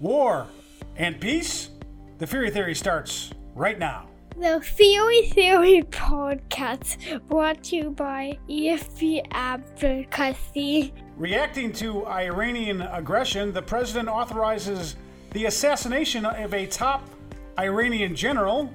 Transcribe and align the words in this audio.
war, 0.00 0.46
and 0.96 1.20
peace? 1.20 1.70
The 2.18 2.26
Feehery 2.26 2.52
Theory 2.52 2.74
starts 2.74 3.30
right 3.54 3.78
now. 3.78 4.08
The 4.38 4.62
Feehery 4.62 5.32
Theory 5.32 5.82
podcast 5.90 7.26
brought 7.28 7.64
to 7.64 7.76
you 7.76 7.90
by 7.90 8.38
EFB 8.48 9.22
Advocacy. 9.30 10.92
Reacting 11.16 11.72
to 11.74 12.06
Iranian 12.06 12.82
aggression, 12.82 13.52
the 13.52 13.62
president 13.62 14.08
authorizes 14.08 14.96
the 15.32 15.46
assassination 15.46 16.26
of 16.26 16.52
a 16.52 16.66
top 16.66 17.08
Iranian 17.58 18.14
general, 18.14 18.72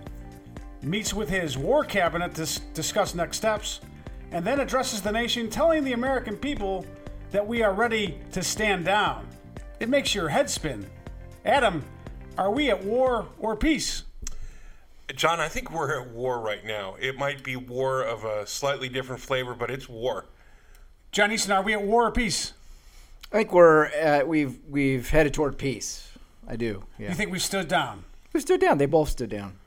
meets 0.81 1.13
with 1.13 1.29
his 1.29 1.57
war 1.57 1.83
cabinet 1.83 2.33
to 2.33 2.41
s- 2.41 2.59
discuss 2.73 3.13
next 3.13 3.37
steps, 3.37 3.81
and 4.31 4.43
then 4.45 4.59
addresses 4.59 5.01
the 5.01 5.11
nation 5.11 5.49
telling 5.49 5.83
the 5.83 5.93
American 5.93 6.35
people 6.35 6.85
that 7.31 7.45
we 7.45 7.61
are 7.61 7.73
ready 7.73 8.17
to 8.31 8.41
stand 8.41 8.85
down. 8.85 9.27
It 9.79 9.89
makes 9.89 10.15
your 10.15 10.29
head 10.29 10.49
spin. 10.49 10.87
Adam, 11.45 11.83
are 12.37 12.51
we 12.51 12.69
at 12.69 12.83
war 12.83 13.27
or 13.39 13.55
peace? 13.55 14.03
John, 15.15 15.39
I 15.39 15.47
think 15.47 15.71
we're 15.71 15.99
at 15.99 16.11
war 16.11 16.39
right 16.39 16.63
now. 16.63 16.95
It 16.99 17.17
might 17.17 17.43
be 17.43 17.55
war 17.55 18.01
of 18.01 18.23
a 18.23 18.45
slightly 18.47 18.87
different 18.87 19.21
flavor, 19.21 19.53
but 19.53 19.69
it's 19.69 19.89
war. 19.89 20.25
John 21.11 21.31
Easton, 21.31 21.51
are 21.51 21.63
we 21.63 21.73
at 21.73 21.81
war 21.81 22.07
or 22.07 22.11
peace? 22.11 22.53
I 23.31 23.37
think 23.37 23.53
we're 23.53 23.87
uh, 23.87 24.25
we've 24.25 24.59
we've 24.69 25.09
headed 25.09 25.33
toward 25.33 25.57
peace. 25.57 26.09
I 26.47 26.55
do. 26.55 26.83
Yeah. 26.97 27.09
You 27.09 27.15
think 27.15 27.31
we've 27.31 27.41
stood 27.41 27.67
down? 27.67 28.05
we 28.33 28.39
stood 28.39 28.61
down. 28.61 28.77
They 28.77 28.85
both 28.85 29.09
stood 29.09 29.29
down. 29.29 29.57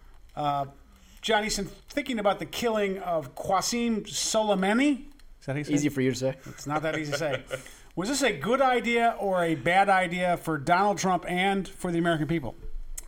John 1.21 1.45
Easton, 1.45 1.67
thinking 1.89 2.19
about 2.19 2.39
the 2.39 2.47
killing 2.47 2.99
of 2.99 3.35
Qasem 3.35 4.03
Soleimani. 4.07 5.07
Is 5.41 5.47
that 5.47 5.53
how 5.53 5.59
you 5.59 5.65
say? 5.65 5.73
Easy 5.73 5.89
for 5.89 6.03
you 6.03 6.11
to 6.11 6.17
say. 6.17 6.35
It's 6.47 6.67
not 6.67 6.83
that 6.83 6.99
easy 6.99 7.13
to 7.13 7.19
say. 7.19 7.43
Was 7.97 8.09
this 8.09 8.23
a 8.23 8.33
good 8.33 8.61
idea 8.61 9.15
or 9.21 9.45
a 9.45 9.55
bad 9.55 9.89
idea 9.89 10.37
for 10.37 10.59
Donald 10.59 10.99
Trump 10.99 11.25
and 11.29 11.69
for 11.69 11.93
the 11.93 11.99
American 11.99 12.27
people? 12.27 12.57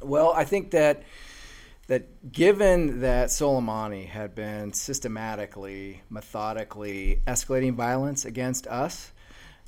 Well, 0.00 0.32
I 0.32 0.44
think 0.44 0.70
that 0.70 1.02
that 1.88 2.32
given 2.32 3.00
that 3.00 3.28
Soleimani 3.28 4.06
had 4.06 4.34
been 4.34 4.72
systematically, 4.72 6.02
methodically 6.08 7.20
escalating 7.26 7.74
violence 7.74 8.24
against 8.24 8.68
us, 8.68 9.12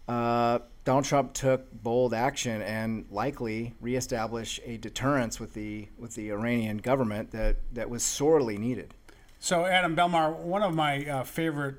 uh, 0.06 0.60
Donald 0.84 1.04
Trump 1.04 1.32
took 1.32 1.70
bold 1.72 2.14
action 2.14 2.62
and 2.62 3.04
likely 3.10 3.74
reestablished 3.80 4.60
a 4.64 4.76
deterrence 4.76 5.40
with 5.40 5.52
the 5.54 5.88
with 5.98 6.14
the 6.14 6.30
Iranian 6.30 6.78
government 6.78 7.32
that, 7.32 7.56
that 7.72 7.90
was 7.90 8.04
sorely 8.04 8.56
needed. 8.56 8.94
So, 9.40 9.66
Adam 9.66 9.96
Belmar, 9.96 10.36
one 10.36 10.62
of 10.62 10.74
my 10.74 11.04
uh, 11.06 11.24
favorite 11.24 11.76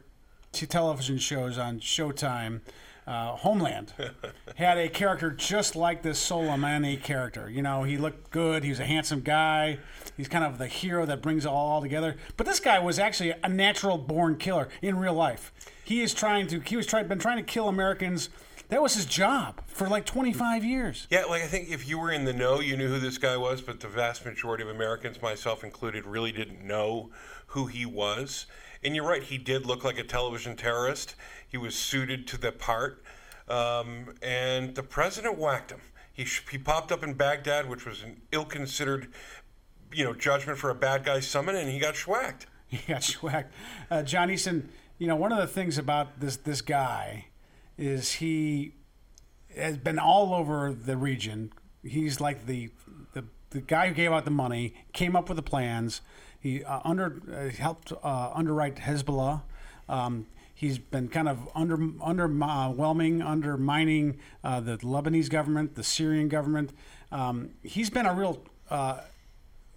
television 0.51 1.17
shows 1.17 1.57
on 1.57 1.79
Showtime, 1.79 2.61
uh, 3.09 3.35
Homeland, 3.35 3.91
had 4.55 4.77
a 4.77 4.87
character 4.87 5.31
just 5.31 5.75
like 5.75 6.03
this 6.03 6.23
Soleimani 6.23 7.01
character. 7.01 7.49
You 7.49 7.63
know, 7.63 7.81
he 7.81 7.97
looked 7.97 8.29
good. 8.29 8.63
He 8.63 8.69
was 8.69 8.79
a 8.79 8.85
handsome 8.85 9.21
guy. 9.21 9.79
He's 10.15 10.27
kind 10.27 10.45
of 10.45 10.59
the 10.59 10.67
hero 10.67 11.07
that 11.07 11.21
brings 11.21 11.43
it 11.43 11.49
all 11.49 11.81
together. 11.81 12.17
But 12.37 12.45
this 12.45 12.59
guy 12.59 12.77
was 12.77 12.99
actually 12.99 13.33
a 13.43 13.49
natural 13.49 13.97
born 13.97 14.37
killer 14.37 14.69
in 14.83 14.99
real 14.99 15.15
life. 15.15 15.51
He 15.83 16.01
is 16.01 16.13
trying 16.13 16.45
to. 16.47 16.59
He 16.59 16.77
was 16.77 16.85
trying, 16.85 17.07
been 17.07 17.17
trying 17.17 17.37
to 17.37 17.43
kill 17.43 17.67
Americans. 17.67 18.29
That 18.67 18.83
was 18.83 18.93
his 18.93 19.07
job 19.07 19.61
for 19.65 19.87
like 19.87 20.05
25 20.05 20.63
years. 20.63 21.07
Yeah, 21.09 21.23
like 21.23 21.41
I 21.41 21.47
think 21.47 21.71
if 21.71 21.89
you 21.89 21.97
were 21.97 22.11
in 22.11 22.25
the 22.25 22.33
know, 22.33 22.59
you 22.59 22.77
knew 22.77 22.89
who 22.89 22.99
this 22.99 23.17
guy 23.17 23.35
was, 23.35 23.63
but 23.63 23.79
the 23.79 23.87
vast 23.87 24.23
majority 24.23 24.61
of 24.61 24.69
Americans, 24.69 25.19
myself 25.19 25.63
included, 25.63 26.05
really 26.05 26.31
didn't 26.31 26.63
know 26.63 27.09
who 27.47 27.65
he 27.65 27.87
was. 27.87 28.45
And 28.83 28.95
you're 28.95 29.07
right, 29.07 29.23
he 29.23 29.37
did 29.37 29.65
look 29.65 29.83
like 29.83 29.97
a 29.97 30.03
television 30.03 30.55
terrorist. 30.55 31.15
He 31.47 31.57
was 31.57 31.75
suited 31.75 32.27
to 32.27 32.37
the 32.37 32.51
part. 32.51 33.03
Um, 33.47 34.13
and 34.21 34.75
the 34.75 34.83
president 34.83 35.37
whacked 35.37 35.71
him. 35.71 35.81
He, 36.13 36.25
sh- 36.25 36.45
he 36.51 36.57
popped 36.57 36.91
up 36.91 37.03
in 37.03 37.13
Baghdad, 37.13 37.69
which 37.69 37.85
was 37.85 38.03
an 38.03 38.21
ill 38.31 38.45
considered 38.45 39.11
you 39.91 40.03
know, 40.03 40.13
judgment 40.13 40.57
for 40.57 40.69
a 40.69 40.75
bad 40.75 41.03
guy 41.03 41.19
summon, 41.19 41.55
and 41.55 41.69
he 41.69 41.79
got 41.79 41.95
schwacked. 41.95 42.45
He 42.69 42.77
got 42.87 43.01
schwacked. 43.01 43.47
Uh, 43.89 44.03
John 44.03 44.29
Easton, 44.29 44.69
you 44.99 45.07
know, 45.07 45.15
one 45.15 45.31
of 45.31 45.39
the 45.39 45.47
things 45.47 45.79
about 45.79 46.19
this 46.19 46.37
this 46.37 46.61
guy 46.61 47.25
is 47.79 48.13
he 48.13 48.75
has 49.57 49.75
been 49.79 49.97
all 49.97 50.35
over 50.35 50.71
the 50.71 50.95
region. 50.95 51.51
He's 51.81 52.21
like 52.21 52.45
the 52.45 52.69
the, 53.13 53.25
the 53.49 53.61
guy 53.61 53.87
who 53.87 53.95
gave 53.95 54.11
out 54.11 54.23
the 54.23 54.29
money, 54.29 54.75
came 54.93 55.15
up 55.15 55.29
with 55.29 55.37
the 55.37 55.41
plans. 55.41 56.01
He 56.39 56.63
uh, 56.63 56.79
under 56.83 57.21
uh, 57.31 57.49
helped 57.49 57.91
uh, 57.91 58.31
underwrite 58.33 58.77
Hezbollah. 58.77 59.41
Um, 59.87 60.27
he's 60.53 60.77
been 60.77 61.07
kind 61.07 61.27
of 61.27 61.49
under 61.55 61.77
underwhelming, 61.77 63.25
undermining 63.25 64.17
uh, 64.43 64.59
the 64.59 64.77
Lebanese 64.77 65.29
government, 65.29 65.75
the 65.75 65.83
Syrian 65.83 66.29
government. 66.29 66.71
Um, 67.11 67.51
he's 67.63 67.89
been 67.89 68.05
a 68.05 68.13
real 68.13 68.41
uh, 68.69 69.01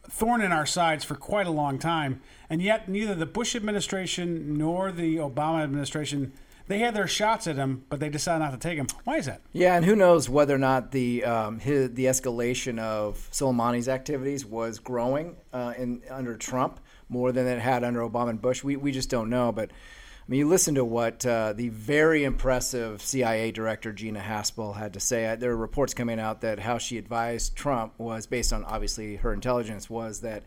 thorn 0.09 0.41
in 0.43 0.53
our 0.53 0.67
sides 0.67 1.05
for 1.05 1.15
quite 1.15 1.47
a 1.47 1.51
long 1.51 1.79
time, 1.79 2.21
and 2.51 2.63
yet 2.63 2.89
neither 2.89 3.15
the 3.15 3.27
Bush 3.27 3.57
administration 3.57 4.57
nor 4.57 4.93
the 4.93 5.17
Obama 5.17 5.63
administration 5.63 6.33
they 6.69 6.79
had 6.79 6.95
their 6.95 7.09
shots 7.09 7.47
at 7.47 7.57
him, 7.57 7.85
but 7.89 8.01
they 8.01 8.09
decided 8.09 8.41
not 8.41 8.53
to 8.53 8.59
take 8.59 8.79
him. 8.79 8.87
Why 9.05 9.17
is 9.17 9.27
that? 9.27 9.41
Yeah, 9.53 9.77
and 9.77 9.85
who 9.85 9.97
knows 9.97 10.29
whether 10.29 10.55
or 10.55 10.59
not 10.59 10.93
the 10.93 11.25
um, 11.25 11.59
his, 11.59 11.93
the 11.95 12.07
escalation 12.07 12.79
of 12.79 13.29
Soleimani's 13.33 13.89
activities 13.89 14.47
was 14.47 14.79
growing 14.79 15.37
uh, 15.53 15.75
in 15.77 16.03
under 16.11 16.37
Trump 16.37 16.81
more 17.09 17.33
than 17.33 17.47
it 17.47 17.61
had 17.61 17.85
under 17.85 18.01
Obama 18.01 18.31
and 18.31 18.41
Bush. 18.41 18.63
We 18.63 18.77
we 18.77 18.93
just 18.93 19.11
don't 19.11 19.29
know. 19.29 19.53
But 19.53 19.71
I 19.71 20.25
mean, 20.29 20.39
you 20.39 20.49
listen 20.49 20.77
to 20.77 20.85
what 20.85 21.27
uh, 21.27 21.53
the 21.53 21.69
very 21.69 22.25
impressive 22.25 23.03
CIA 23.03 23.51
director 23.51 23.93
Gina 23.93 24.21
Haspel 24.21 24.77
had 24.77 24.93
to 24.95 25.01
say. 25.01 25.35
There 25.39 25.51
are 25.51 25.57
reports 25.57 25.95
coming 25.95 26.21
out 26.21 26.43
that 26.43 26.61
how 26.61 26.79
she 26.79 26.97
advised 26.97 27.57
Trump 27.57 27.99
was 27.99 28.27
based 28.27 28.53
on 28.53 28.65
obviously 28.65 29.17
her 29.17 29.33
intelligence 29.33 29.91
was 29.91 30.21
that 30.21 30.45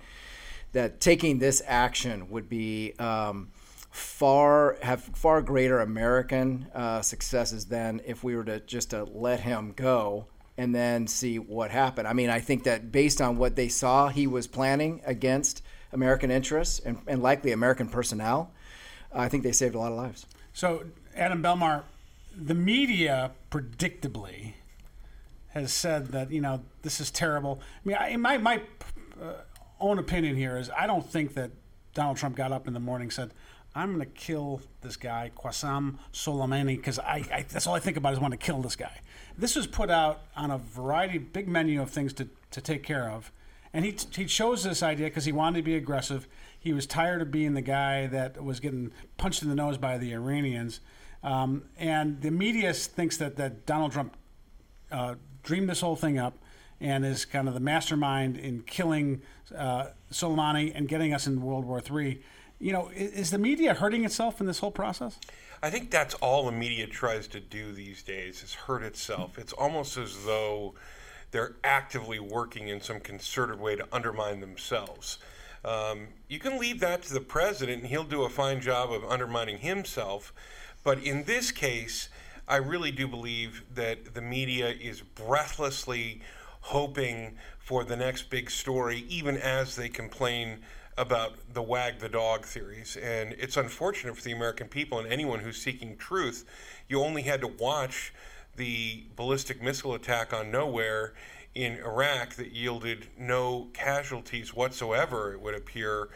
that 0.72 1.00
taking 1.00 1.40
this 1.40 1.62
action 1.66 2.30
would 2.30 2.50
be. 2.50 2.94
Um, 3.00 3.50
far 3.96 4.78
have 4.82 5.02
far 5.02 5.42
greater 5.42 5.80
American 5.80 6.68
uh, 6.76 7.02
successes 7.02 7.66
than 7.68 8.02
if 8.06 8.26
we 8.26 8.36
were 8.36 8.44
to 8.44 8.60
just 8.60 8.90
to 8.90 9.06
let 9.06 9.40
him 9.40 9.72
go 9.74 10.26
and 10.58 10.76
then 10.76 11.08
see 11.08 11.40
what 11.40 11.72
happened. 11.72 12.06
I 12.06 12.12
mean, 12.12 12.30
I 12.30 12.42
think 12.42 12.66
that 12.66 12.92
based 12.92 13.22
on 13.22 13.38
what 13.38 13.56
they 13.56 13.70
saw 13.70 14.10
he 14.10 14.28
was 14.28 14.48
planning 14.48 15.02
against 15.06 15.62
American 15.94 16.30
interests 16.30 16.80
and, 16.80 16.98
and 17.08 17.24
likely 17.24 17.54
American 17.54 17.88
personnel, 17.88 18.52
I 19.14 19.30
think 19.30 19.44
they 19.44 19.54
saved 19.54 19.76
a 19.76 19.80
lot 19.80 19.94
of 19.94 19.98
lives. 19.98 20.26
So, 20.52 20.84
Adam 21.16 21.42
Belmar, 21.42 21.84
the 22.36 22.54
media 22.54 23.32
predictably 23.50 24.56
has 25.50 25.72
said 25.72 26.08
that 26.08 26.32
you 26.32 26.42
know 26.42 26.62
this 26.82 27.00
is 27.00 27.12
terrible. 27.12 27.62
I 27.86 27.88
mean, 27.88 27.98
I, 27.98 28.18
my 28.18 28.38
my 28.40 28.62
uh, 29.22 29.36
own 29.80 30.00
opinion 30.00 30.36
here 30.36 30.58
is 30.58 30.70
I 30.78 30.86
don't 30.86 31.10
think 31.10 31.34
that 31.36 31.52
Donald 31.94 32.18
Trump 32.18 32.36
got 32.36 32.52
up 32.52 32.68
in 32.68 32.74
the 32.74 32.80
morning 32.82 33.06
and 33.06 33.14
said. 33.14 33.32
I'm 33.78 33.94
going 33.94 34.00
to 34.00 34.06
kill 34.06 34.62
this 34.82 34.96
guy, 34.96 35.32
Qasem 35.36 35.98
Soleimani, 36.14 36.78
because 36.78 36.98
I, 36.98 37.26
I, 37.32 37.46
that's 37.50 37.68
all 37.68 37.76
I 37.76 37.80
think 37.80 37.98
about 37.98 38.14
is 38.14 38.20
want 38.20 38.32
to 38.32 38.38
kill 38.38 38.62
this 38.62 38.78
guy. 38.78 39.02
This 39.38 39.58
was 39.58 39.68
put 39.68 39.92
out 39.92 40.22
on 40.38 40.50
a 40.50 40.58
variety, 40.58 41.18
big 41.18 41.50
menu 41.50 41.82
of 41.82 41.90
things 41.90 42.14
to, 42.14 42.30
to 42.52 42.62
take 42.62 42.84
care 42.84 43.10
of. 43.10 43.34
And 43.74 43.84
he, 43.84 43.94
he 44.12 44.26
chose 44.26 44.64
this 44.64 44.82
idea 44.82 45.08
because 45.08 45.26
he 45.26 45.34
wanted 45.34 45.58
to 45.58 45.64
be 45.64 45.76
aggressive. 45.76 46.26
He 46.58 46.72
was 46.72 46.88
tired 46.88 47.22
of 47.22 47.32
being 47.32 47.54
the 47.54 47.62
guy 47.62 48.08
that 48.08 48.42
was 48.42 48.62
getting 48.62 48.94
punched 49.18 49.44
in 49.44 49.50
the 49.50 49.56
nose 49.56 49.78
by 49.78 49.98
the 49.98 50.14
Iranians. 50.14 50.80
Um, 51.22 51.66
and 51.78 52.22
the 52.22 52.32
media 52.32 52.72
thinks 52.72 53.18
that, 53.18 53.36
that 53.36 53.66
Donald 53.66 53.92
Trump 53.92 54.16
uh, 54.90 55.16
dreamed 55.44 55.68
this 55.68 55.82
whole 55.82 55.98
thing 55.98 56.18
up 56.18 56.38
and 56.80 57.06
is 57.06 57.26
kind 57.26 57.50
of 57.50 57.54
the 57.54 57.60
mastermind 57.60 58.38
in 58.38 58.62
killing 58.62 59.22
uh, 59.54 59.88
Soleimani 60.14 60.72
and 60.74 60.88
getting 60.88 61.14
us 61.14 61.28
in 61.28 61.42
World 61.42 61.66
War 61.66 61.82
III 61.82 62.22
you 62.60 62.72
know, 62.72 62.90
is 62.96 63.32
the 63.32 63.38
media 63.38 63.74
hurting 63.74 64.06
itself 64.06 64.40
in 64.40 64.48
this 64.48 64.60
whole 64.60 64.72
process? 64.72 65.20
I 65.62 65.70
think 65.70 65.92
that's 65.92 66.14
all 66.16 66.46
the 66.46 66.52
media 66.52 66.88
tries 66.88 67.28
to 67.30 67.40
do 67.40 67.72
these 67.72 68.04
days 68.04 68.44
is 68.44 68.54
hurt 68.54 68.84
itself. 68.84 69.38
It's 69.38 69.54
almost 69.54 69.98
as 69.98 70.26
though 70.26 70.76
they're 71.32 71.56
actively 71.64 72.20
working 72.20 72.68
in 72.68 72.82
some 72.82 73.00
concerted 73.00 73.60
way 73.60 73.76
to 73.76 73.88
undermine 73.92 74.40
themselves. 74.40 75.18
Um, 75.66 76.10
you 76.30 76.40
can 76.40 76.60
leave 76.60 76.80
that 76.82 77.02
to 77.04 77.14
the 77.14 77.22
president, 77.22 77.82
and 77.82 77.88
he'll 77.88 78.04
do 78.04 78.24
a 78.24 78.30
fine 78.30 78.62
job 78.62 78.92
of 78.92 79.04
undermining 79.04 79.58
himself. 79.58 80.32
But 80.84 81.00
in 81.04 81.24
this 81.24 81.52
case, 81.52 82.10
I 82.48 82.58
really 82.58 82.92
do 82.92 83.08
believe 83.08 83.64
that 83.74 84.14
the 84.14 84.22
media 84.22 84.70
is 84.70 85.02
breathlessly 85.02 86.22
hoping 86.62 87.38
for 87.58 87.84
the 87.84 87.96
next 87.96 88.30
big 88.30 88.52
story, 88.52 89.06
even 89.10 89.38
as 89.38 89.76
they 89.76 89.90
complain 89.90 90.60
about 90.98 91.34
the 91.54 91.62
wag 91.62 92.00
the 92.00 92.10
dog 92.10 92.46
theories. 92.46 92.98
And 92.98 93.34
it's 93.34 93.58
unfortunate 93.58 94.16
for 94.16 94.24
the 94.24 94.32
American 94.32 94.68
people 94.68 95.00
and 95.00 95.12
anyone 95.12 95.40
who's 95.40 95.62
seeking 95.62 95.98
truth. 95.98 96.46
You 96.88 97.02
only 97.02 97.24
had 97.24 97.42
to 97.42 97.48
watch 97.48 98.14
the 98.56 99.04
ballistic 99.16 99.62
missile 99.62 99.94
attack 99.94 100.34
on 100.34 100.52
nowhere 100.52 101.14
in 101.54 101.78
Iraq 101.78 102.36
that 102.36 102.52
yielded 102.52 103.08
no 103.18 103.70
casualties 103.74 104.54
whatsoever, 104.54 105.34
it 105.34 105.42
would 105.42 105.56
appear, 105.56 106.10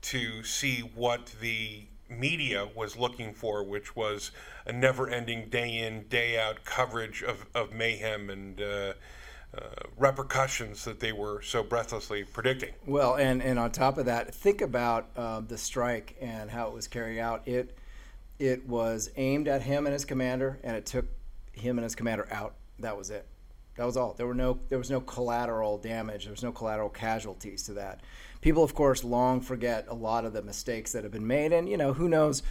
to 0.00 0.42
see 0.42 0.80
what 0.80 1.34
the 1.40 1.86
media 2.08 2.66
was 2.74 2.96
looking 2.96 3.34
for, 3.34 3.62
which 3.62 3.94
was 3.94 4.30
a 4.66 4.72
never 4.72 5.08
ending 5.08 5.48
day 5.50 5.78
in, 5.78 6.06
day 6.08 6.38
out 6.38 6.64
coverage 6.64 7.22
of, 7.22 7.46
of 7.54 7.72
mayhem 7.72 8.28
and. 8.30 8.60
Uh, 8.60 8.92
repercussions 9.96 10.84
that 10.84 11.00
they 11.00 11.12
were 11.12 11.42
so 11.42 11.62
breathlessly 11.62 12.24
predicting. 12.24 12.72
Well, 12.86 13.16
and, 13.16 13.42
and 13.42 13.58
on 13.58 13.72
top 13.72 13.98
of 13.98 14.06
that, 14.06 14.34
think 14.34 14.60
about 14.60 15.08
uh, 15.16 15.40
the 15.40 15.58
strike 15.58 16.16
and 16.20 16.50
how 16.50 16.68
it 16.68 16.74
was 16.74 16.86
carried 16.86 17.18
out. 17.18 17.46
It 17.46 17.76
it 18.38 18.68
was 18.68 19.10
aimed 19.16 19.48
at 19.48 19.62
him 19.62 19.86
and 19.86 19.92
his 19.92 20.04
commander, 20.04 20.60
and 20.62 20.76
it 20.76 20.86
took 20.86 21.06
him 21.52 21.76
and 21.76 21.82
his 21.82 21.96
commander 21.96 22.28
out. 22.30 22.54
That 22.78 22.96
was 22.96 23.10
it. 23.10 23.26
That 23.76 23.84
was 23.84 23.96
all. 23.96 24.14
There 24.14 24.26
were 24.26 24.34
no 24.34 24.58
there 24.68 24.78
was 24.78 24.90
no 24.90 25.00
collateral 25.00 25.78
damage. 25.78 26.24
There 26.24 26.32
was 26.32 26.42
no 26.42 26.52
collateral 26.52 26.88
casualties 26.88 27.64
to 27.64 27.74
that. 27.74 28.00
People, 28.40 28.62
of 28.62 28.74
course, 28.74 29.02
long 29.02 29.40
forget 29.40 29.86
a 29.88 29.94
lot 29.94 30.24
of 30.24 30.32
the 30.32 30.42
mistakes 30.42 30.92
that 30.92 31.02
have 31.02 31.12
been 31.12 31.26
made, 31.26 31.52
and 31.52 31.68
you 31.68 31.76
know 31.76 31.92
who 31.92 32.08
knows 32.08 32.42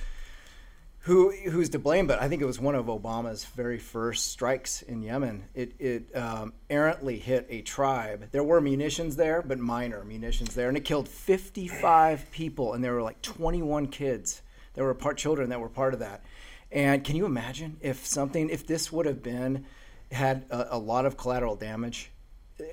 who 1.07 1.31
who's 1.31 1.69
to 1.69 1.79
blame? 1.79 2.05
But 2.05 2.21
I 2.21 2.27
think 2.27 2.41
it 2.41 2.45
was 2.45 2.59
one 2.59 2.75
of 2.75 2.87
Obama's 2.87 3.45
very 3.45 3.79
first 3.79 4.29
strikes 4.29 4.81
in 4.81 5.01
Yemen. 5.01 5.45
It 5.53 5.73
it 5.79 6.13
um, 6.13 6.51
errantly 6.69 7.17
hit 7.17 7.47
a 7.49 7.61
tribe. 7.61 8.27
There 8.31 8.43
were 8.43 8.59
munitions 8.59 9.15
there, 9.15 9.41
but 9.41 9.57
minor 9.57 10.03
munitions 10.03 10.53
there, 10.53 10.67
and 10.67 10.75
it 10.75 10.83
killed 10.83 11.07
55 11.07 12.29
people, 12.29 12.73
and 12.73 12.83
there 12.83 12.93
were 12.93 13.01
like 13.01 13.21
21 13.21 13.87
kids. 13.87 14.41
There 14.73 14.83
were 14.83 14.93
part 14.93 15.17
children 15.17 15.49
that 15.49 15.61
were 15.61 15.69
part 15.69 15.93
of 15.93 16.01
that. 16.01 16.25
And 16.73 17.05
can 17.05 17.15
you 17.15 17.25
imagine 17.25 17.77
if 17.79 18.05
something 18.05 18.49
if 18.49 18.67
this 18.67 18.91
would 18.91 19.05
have 19.05 19.23
been 19.23 19.65
had 20.11 20.45
a, 20.49 20.75
a 20.75 20.77
lot 20.77 21.05
of 21.05 21.15
collateral 21.15 21.55
damage? 21.55 22.11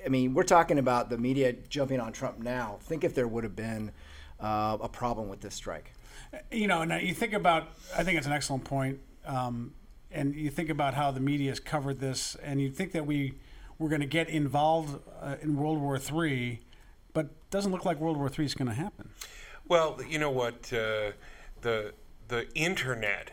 I 0.05 0.09
mean, 0.09 0.33
we're 0.33 0.43
talking 0.43 0.77
about 0.77 1.09
the 1.09 1.17
media 1.17 1.53
jumping 1.53 2.01
on 2.01 2.11
Trump 2.11 2.39
now. 2.39 2.79
Think 2.81 3.05
if 3.05 3.15
there 3.15 3.29
would 3.29 3.45
have 3.45 3.55
been 3.55 3.91
uh, 4.41 4.77
a 4.81 4.89
problem 4.89 5.29
with 5.29 5.39
this 5.39 5.55
strike. 5.55 5.94
You 6.51 6.67
know, 6.67 6.83
now 6.83 6.97
you 6.97 7.13
think 7.13 7.33
about. 7.33 7.69
I 7.95 8.03
think 8.03 8.17
it's 8.17 8.27
an 8.27 8.33
excellent 8.33 8.63
point. 8.63 8.99
Um, 9.25 9.73
and 10.11 10.33
you 10.33 10.49
think 10.49 10.69
about 10.69 10.93
how 10.93 11.11
the 11.11 11.19
media 11.19 11.51
has 11.51 11.59
covered 11.59 11.99
this, 11.99 12.35
and 12.35 12.61
you 12.61 12.69
think 12.69 12.93
that 12.93 13.05
we 13.05 13.33
we're 13.77 13.89
going 13.89 14.01
to 14.01 14.07
get 14.07 14.29
involved 14.29 14.99
uh, 15.21 15.35
in 15.41 15.57
World 15.57 15.79
War 15.79 15.97
III, 15.99 16.61
but 17.13 17.27
doesn't 17.49 17.71
look 17.71 17.83
like 17.83 17.99
World 17.99 18.17
War 18.17 18.31
III 18.37 18.45
is 18.45 18.53
going 18.53 18.69
to 18.69 18.73
happen. 18.73 19.09
Well, 19.67 19.99
you 20.07 20.17
know 20.19 20.31
what? 20.31 20.71
Uh, 20.71 21.11
the 21.61 21.93
the 22.27 22.47
internet 22.55 23.31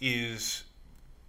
is 0.00 0.64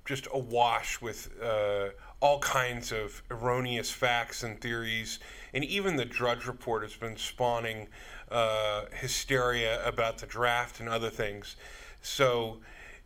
just 0.05 0.27
awash 0.31 1.01
with 1.01 1.29
uh, 1.41 1.89
all 2.19 2.39
kinds 2.39 2.91
of 2.91 3.23
erroneous 3.31 3.89
facts 3.89 4.43
and 4.43 4.59
theories, 4.61 5.19
and 5.55 5.63
even 5.63 5.95
the 5.95 6.05
Drudge 6.05 6.45
Report 6.45 6.83
has 6.83 6.93
been 6.93 7.15
spawning 7.15 7.87
uh, 8.29 8.85
hysteria 8.91 9.83
about 9.87 10.17
the 10.17 10.25
draft 10.25 10.81
and 10.81 10.89
other 10.89 11.09
things. 11.09 11.55
So, 12.01 12.57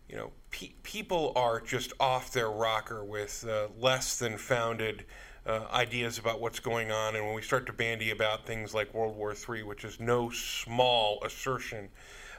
you 0.10 0.16
know, 0.16 0.32
pe- 0.50 0.72
people 0.82 1.32
are 1.36 1.62
just 1.62 1.94
off 2.00 2.34
their 2.34 2.50
rocker 2.50 3.06
with 3.06 3.46
uh, 3.48 3.68
less 3.80 4.18
than 4.18 4.38
founded. 4.38 5.06
Uh, 5.46 5.66
ideas 5.72 6.20
about 6.20 6.42
what's 6.42 6.60
going 6.60 6.92
on, 6.92 7.16
and 7.16 7.26
when 7.26 7.34
we 7.34 7.42
start 7.42 7.66
to 7.66 7.74
bandy 7.74 8.12
about 8.12 8.46
things 8.46 8.74
like 8.74 8.94
World 8.94 9.16
War 9.16 9.34
III, 9.34 9.64
which 9.64 9.84
is 9.84 10.00
no 10.00 10.30
small 10.30 11.24
assertion, 11.24 11.90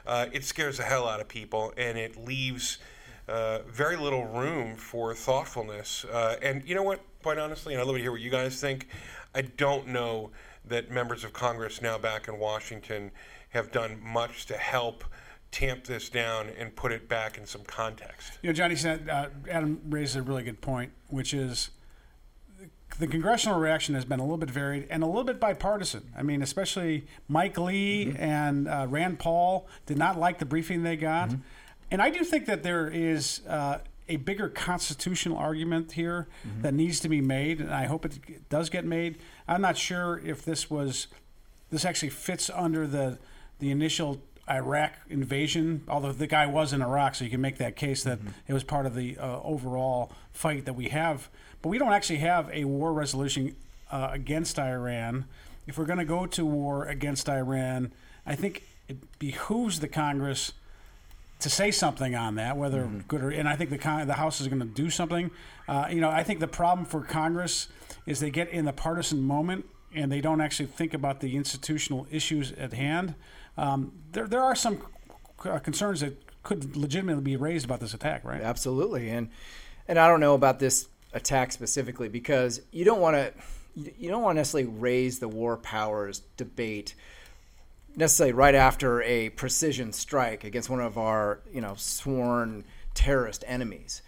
uh, 0.05 0.27
it 0.31 0.45
scares 0.45 0.77
the 0.77 0.83
hell 0.83 1.07
out 1.07 1.19
of 1.19 1.27
people, 1.27 1.73
and 1.75 1.97
it 1.97 2.15
leaves 2.15 2.77
uh, 3.27 3.59
very 3.67 3.97
little 3.97 4.25
room 4.25 4.75
for 4.75 5.13
thoughtfulness. 5.15 6.05
Uh, 6.05 6.37
and 6.41 6.63
you 6.63 6.75
know 6.75 6.83
what? 6.83 7.01
Quite 7.23 7.37
honestly, 7.37 7.73
and 7.73 7.81
I'd 7.81 7.87
love 7.87 7.95
to 7.95 8.01
hear 8.01 8.11
what 8.11 8.21
you 8.21 8.29
guys 8.29 8.61
think. 8.61 8.87
I 9.33 9.41
don't 9.43 9.87
know 9.87 10.31
that 10.65 10.91
members 10.91 11.23
of 11.23 11.33
Congress 11.33 11.81
now 11.81 11.97
back 11.97 12.27
in 12.27 12.37
Washington 12.37 13.11
have 13.49 13.71
done 13.71 13.99
much 14.01 14.45
to 14.47 14.57
help 14.57 15.03
tamp 15.51 15.83
this 15.85 16.09
down 16.09 16.49
and 16.57 16.75
put 16.75 16.91
it 16.91 17.09
back 17.09 17.37
in 17.37 17.45
some 17.45 17.63
context. 17.63 18.39
You 18.41 18.49
know, 18.49 18.53
Johnny 18.53 18.75
said 18.75 19.09
uh, 19.09 19.27
Adam 19.49 19.81
raised 19.89 20.15
a 20.15 20.21
really 20.21 20.43
good 20.43 20.61
point, 20.61 20.93
which 21.07 21.33
is 21.33 21.71
the 22.99 23.07
congressional 23.07 23.59
reaction 23.59 23.95
has 23.95 24.05
been 24.05 24.19
a 24.19 24.23
little 24.23 24.37
bit 24.37 24.49
varied 24.49 24.87
and 24.89 25.03
a 25.03 25.05
little 25.05 25.23
bit 25.23 25.39
bipartisan. 25.39 26.11
I 26.17 26.23
mean, 26.23 26.41
especially 26.41 27.05
Mike 27.27 27.57
Lee 27.57 28.07
mm-hmm. 28.07 28.21
and 28.21 28.67
uh, 28.67 28.87
Rand 28.89 29.19
Paul 29.19 29.67
did 29.85 29.97
not 29.97 30.17
like 30.17 30.39
the 30.39 30.45
briefing 30.45 30.83
they 30.83 30.95
got, 30.95 31.29
mm-hmm. 31.29 31.41
and 31.89 32.01
I 32.01 32.09
do 32.09 32.23
think 32.23 32.45
that 32.45 32.63
there 32.63 32.87
is. 32.87 33.41
Uh, 33.47 33.79
a 34.11 34.17
bigger 34.17 34.49
constitutional 34.49 35.37
argument 35.37 35.93
here 35.93 36.27
mm-hmm. 36.47 36.61
that 36.61 36.73
needs 36.73 36.99
to 37.01 37.09
be 37.09 37.21
made, 37.21 37.59
and 37.59 37.73
I 37.73 37.85
hope 37.85 38.05
it 38.05 38.49
does 38.49 38.69
get 38.69 38.85
made. 38.85 39.17
I'm 39.47 39.61
not 39.61 39.77
sure 39.77 40.21
if 40.23 40.43
this 40.43 40.69
was 40.69 41.07
this 41.69 41.85
actually 41.85 42.09
fits 42.09 42.49
under 42.49 42.87
the 42.87 43.17
the 43.59 43.71
initial 43.71 44.21
Iraq 44.49 44.93
invasion, 45.09 45.83
although 45.87 46.11
the 46.11 46.27
guy 46.27 46.45
was 46.45 46.73
in 46.73 46.81
Iraq, 46.81 47.15
so 47.15 47.23
you 47.23 47.29
can 47.29 47.41
make 47.41 47.57
that 47.57 47.75
case 47.75 48.03
that 48.03 48.19
mm-hmm. 48.19 48.29
it 48.47 48.53
was 48.53 48.63
part 48.63 48.85
of 48.85 48.95
the 48.95 49.17
uh, 49.17 49.39
overall 49.43 50.11
fight 50.33 50.65
that 50.65 50.73
we 50.73 50.89
have 50.89 51.29
but 51.61 51.69
we 51.69 51.77
don't 51.77 51.93
actually 51.93 52.19
have 52.19 52.49
a 52.51 52.65
war 52.65 52.93
resolution 52.93 53.55
uh, 53.91 54.09
against 54.11 54.57
Iran. 54.57 55.25
If 55.67 55.77
we're 55.77 55.85
going 55.85 55.99
to 55.99 56.05
go 56.05 56.25
to 56.25 56.45
war 56.45 56.85
against 56.85 57.29
Iran, 57.29 57.93
I 58.25 58.35
think 58.35 58.63
it 58.87 59.19
behooves 59.19 59.79
the 59.79 59.87
Congress 59.87 60.53
to 61.41 61.49
say 61.49 61.71
something 61.71 62.15
on 62.15 62.35
that, 62.35 62.57
whether 62.57 62.83
mm-hmm. 62.83 62.99
good 63.07 63.21
or. 63.21 63.29
And 63.29 63.47
I 63.47 63.55
think 63.55 63.69
the 63.69 63.77
con- 63.77 64.07
the 64.07 64.13
House 64.13 64.41
is 64.41 64.47
going 64.47 64.59
to 64.59 64.65
do 64.65 64.89
something. 64.89 65.31
Uh, 65.67 65.87
you 65.89 66.01
know, 66.01 66.09
I 66.09 66.23
think 66.23 66.39
the 66.39 66.47
problem 66.47 66.85
for 66.85 67.01
Congress 67.01 67.67
is 68.05 68.19
they 68.19 68.31
get 68.31 68.49
in 68.49 68.65
the 68.65 68.73
partisan 68.73 69.21
moment 69.21 69.65
and 69.93 70.11
they 70.11 70.21
don't 70.21 70.41
actually 70.41 70.67
think 70.67 70.93
about 70.93 71.19
the 71.19 71.35
institutional 71.35 72.07
issues 72.09 72.51
at 72.53 72.73
hand. 72.73 73.15
Um, 73.57 73.91
there, 74.11 74.27
there 74.27 74.41
are 74.41 74.55
some 74.55 74.81
uh, 75.45 75.59
concerns 75.59 75.99
that 76.01 76.17
could 76.43 76.75
legitimately 76.75 77.23
be 77.23 77.35
raised 77.35 77.65
about 77.65 77.79
this 77.79 77.93
attack, 77.93 78.23
right? 78.23 78.41
Absolutely, 78.41 79.09
and 79.09 79.29
and 79.87 79.99
I 79.99 80.07
don't 80.07 80.19
know 80.19 80.33
about 80.33 80.59
this 80.59 80.87
attack 81.13 81.51
specifically 81.51 82.07
because 82.07 82.61
you 82.71 82.85
don't 82.85 83.01
want 83.01 83.15
to 83.15 83.33
you 83.75 84.09
don't 84.09 84.21
want 84.21 84.35
to 84.35 84.39
necessarily 84.39 84.69
raise 84.69 85.19
the 85.19 85.27
war 85.27 85.57
powers 85.57 86.21
debate 86.37 86.95
necessarily 87.95 88.33
right 88.33 88.55
after 88.55 89.01
a 89.03 89.29
precision 89.29 89.91
strike 89.91 90.43
against 90.43 90.69
one 90.69 90.79
of 90.79 90.97
our 90.97 91.41
you 91.51 91.61
know 91.61 91.73
sworn 91.75 92.63
terrorist 92.93 93.43
enemies 93.47 94.01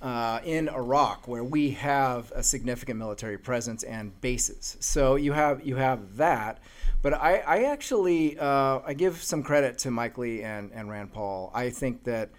uh, 0.00 0.40
in 0.44 0.68
Iraq, 0.68 1.26
where 1.26 1.42
we 1.42 1.70
have 1.70 2.32
a 2.34 2.42
significant 2.42 2.98
military 2.98 3.38
presence 3.38 3.82
and 3.82 4.18
bases. 4.20 4.76
So 4.80 5.16
you 5.16 5.32
have 5.32 5.66
you 5.66 5.76
have 5.76 6.16
that. 6.16 6.60
But 7.00 7.14
I, 7.14 7.38
I 7.38 7.62
actually 7.64 8.38
uh, 8.38 8.80
I 8.84 8.94
give 8.94 9.22
some 9.22 9.42
credit 9.42 9.78
to 9.78 9.90
Mike 9.90 10.18
Lee 10.18 10.42
and, 10.42 10.70
and 10.72 10.90
Rand 10.90 11.12
Paul. 11.12 11.50
I 11.54 11.70
think 11.70 12.04
that 12.04 12.30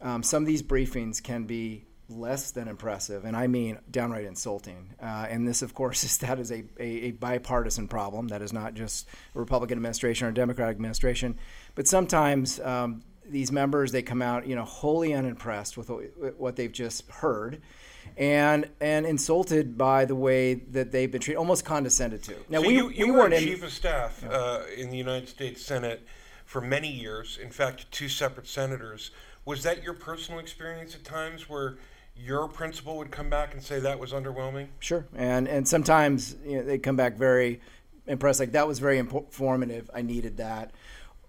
um, 0.00 0.22
some 0.22 0.42
of 0.42 0.46
these 0.46 0.62
briefings 0.62 1.22
can 1.22 1.44
be 1.44 1.84
less 2.08 2.50
than 2.50 2.68
impressive, 2.68 3.24
and 3.24 3.36
I 3.36 3.46
mean 3.46 3.78
downright 3.90 4.24
insulting. 4.24 4.94
Uh, 5.00 5.26
and 5.28 5.46
this, 5.46 5.62
of 5.62 5.74
course, 5.74 6.04
is 6.04 6.18
that 6.18 6.38
is 6.38 6.50
a, 6.50 6.64
a, 6.78 6.86
a, 6.86 7.10
bipartisan 7.12 7.88
problem. 7.88 8.28
That 8.28 8.42
is 8.42 8.52
not 8.52 8.74
just 8.74 9.08
a 9.34 9.38
Republican 9.38 9.78
administration 9.78 10.26
or 10.26 10.30
a 10.30 10.34
Democratic 10.34 10.76
administration, 10.76 11.38
but 11.74 11.86
sometimes 11.88 12.60
um, 12.60 13.02
these 13.26 13.52
members 13.52 13.92
they 13.92 14.02
come 14.02 14.22
out, 14.22 14.46
you 14.46 14.56
know, 14.56 14.64
wholly 14.64 15.14
unimpressed 15.14 15.76
with 15.76 15.90
what 16.36 16.56
they've 16.56 16.72
just 16.72 17.08
heard. 17.10 17.62
And 18.16 18.68
and 18.80 19.06
insulted 19.06 19.78
by 19.78 20.04
the 20.06 20.16
way 20.16 20.54
that 20.54 20.90
they've 20.90 21.10
been 21.10 21.20
treated, 21.20 21.38
almost 21.38 21.64
condescended 21.64 22.22
to. 22.24 22.34
Now 22.48 22.60
so 22.60 22.66
we, 22.66 22.74
you, 22.74 22.88
you 22.90 23.06
we 23.06 23.12
were 23.12 23.18
weren't 23.20 23.34
chief 23.38 23.58
in, 23.58 23.64
of 23.64 23.72
staff 23.72 24.24
uh, 24.28 24.62
in 24.76 24.90
the 24.90 24.96
United 24.96 25.28
States 25.28 25.62
Senate 25.62 26.04
for 26.44 26.60
many 26.60 26.90
years. 26.90 27.38
In 27.40 27.50
fact, 27.50 27.90
two 27.92 28.08
separate 28.08 28.48
senators. 28.48 29.12
Was 29.44 29.62
that 29.62 29.82
your 29.82 29.94
personal 29.94 30.40
experience 30.40 30.94
at 30.94 31.04
times 31.04 31.48
where 31.48 31.76
your 32.16 32.48
principal 32.48 32.96
would 32.98 33.10
come 33.10 33.30
back 33.30 33.54
and 33.54 33.62
say 33.62 33.80
that 33.80 33.98
was 33.98 34.12
underwhelming? 34.12 34.68
Sure, 34.80 35.06
and 35.14 35.48
and 35.48 35.66
sometimes 35.66 36.36
you 36.44 36.58
know, 36.58 36.64
they 36.64 36.78
come 36.78 36.96
back 36.96 37.16
very 37.16 37.60
impressed. 38.06 38.40
Like 38.40 38.52
that 38.52 38.66
was 38.66 38.78
very 38.78 38.98
informative. 38.98 39.90
I 39.94 40.02
needed 40.02 40.36
that 40.38 40.72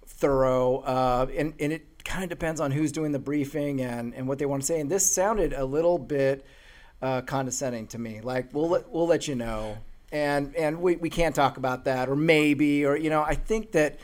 thorough, 0.05 0.79
uh, 0.79 1.27
and 1.35 1.53
and 1.59 1.73
it 1.73 2.03
kind 2.03 2.23
of 2.23 2.29
depends 2.29 2.59
on 2.59 2.71
who's 2.71 2.91
doing 2.91 3.11
the 3.11 3.19
briefing 3.19 3.81
and 3.81 4.13
and 4.13 4.27
what 4.27 4.39
they 4.39 4.45
want 4.45 4.61
to 4.61 4.65
say. 4.65 4.79
And 4.79 4.89
this 4.89 5.09
sounded 5.09 5.53
a 5.53 5.65
little 5.65 5.97
bit 5.97 6.45
uh, 7.01 7.21
condescending 7.21 7.87
to 7.87 7.99
me. 7.99 8.21
Like 8.21 8.53
we'll 8.53 8.69
let, 8.69 8.89
we'll 8.89 9.07
let 9.07 9.27
you 9.27 9.35
know, 9.35 9.77
and 10.11 10.55
and 10.55 10.81
we 10.81 10.95
we 10.97 11.09
can't 11.09 11.35
talk 11.35 11.57
about 11.57 11.85
that, 11.85 12.09
or 12.09 12.15
maybe, 12.15 12.85
or 12.85 12.95
you 12.95 13.09
know, 13.09 13.21
I 13.21 13.35
think 13.35 13.71
that 13.73 13.99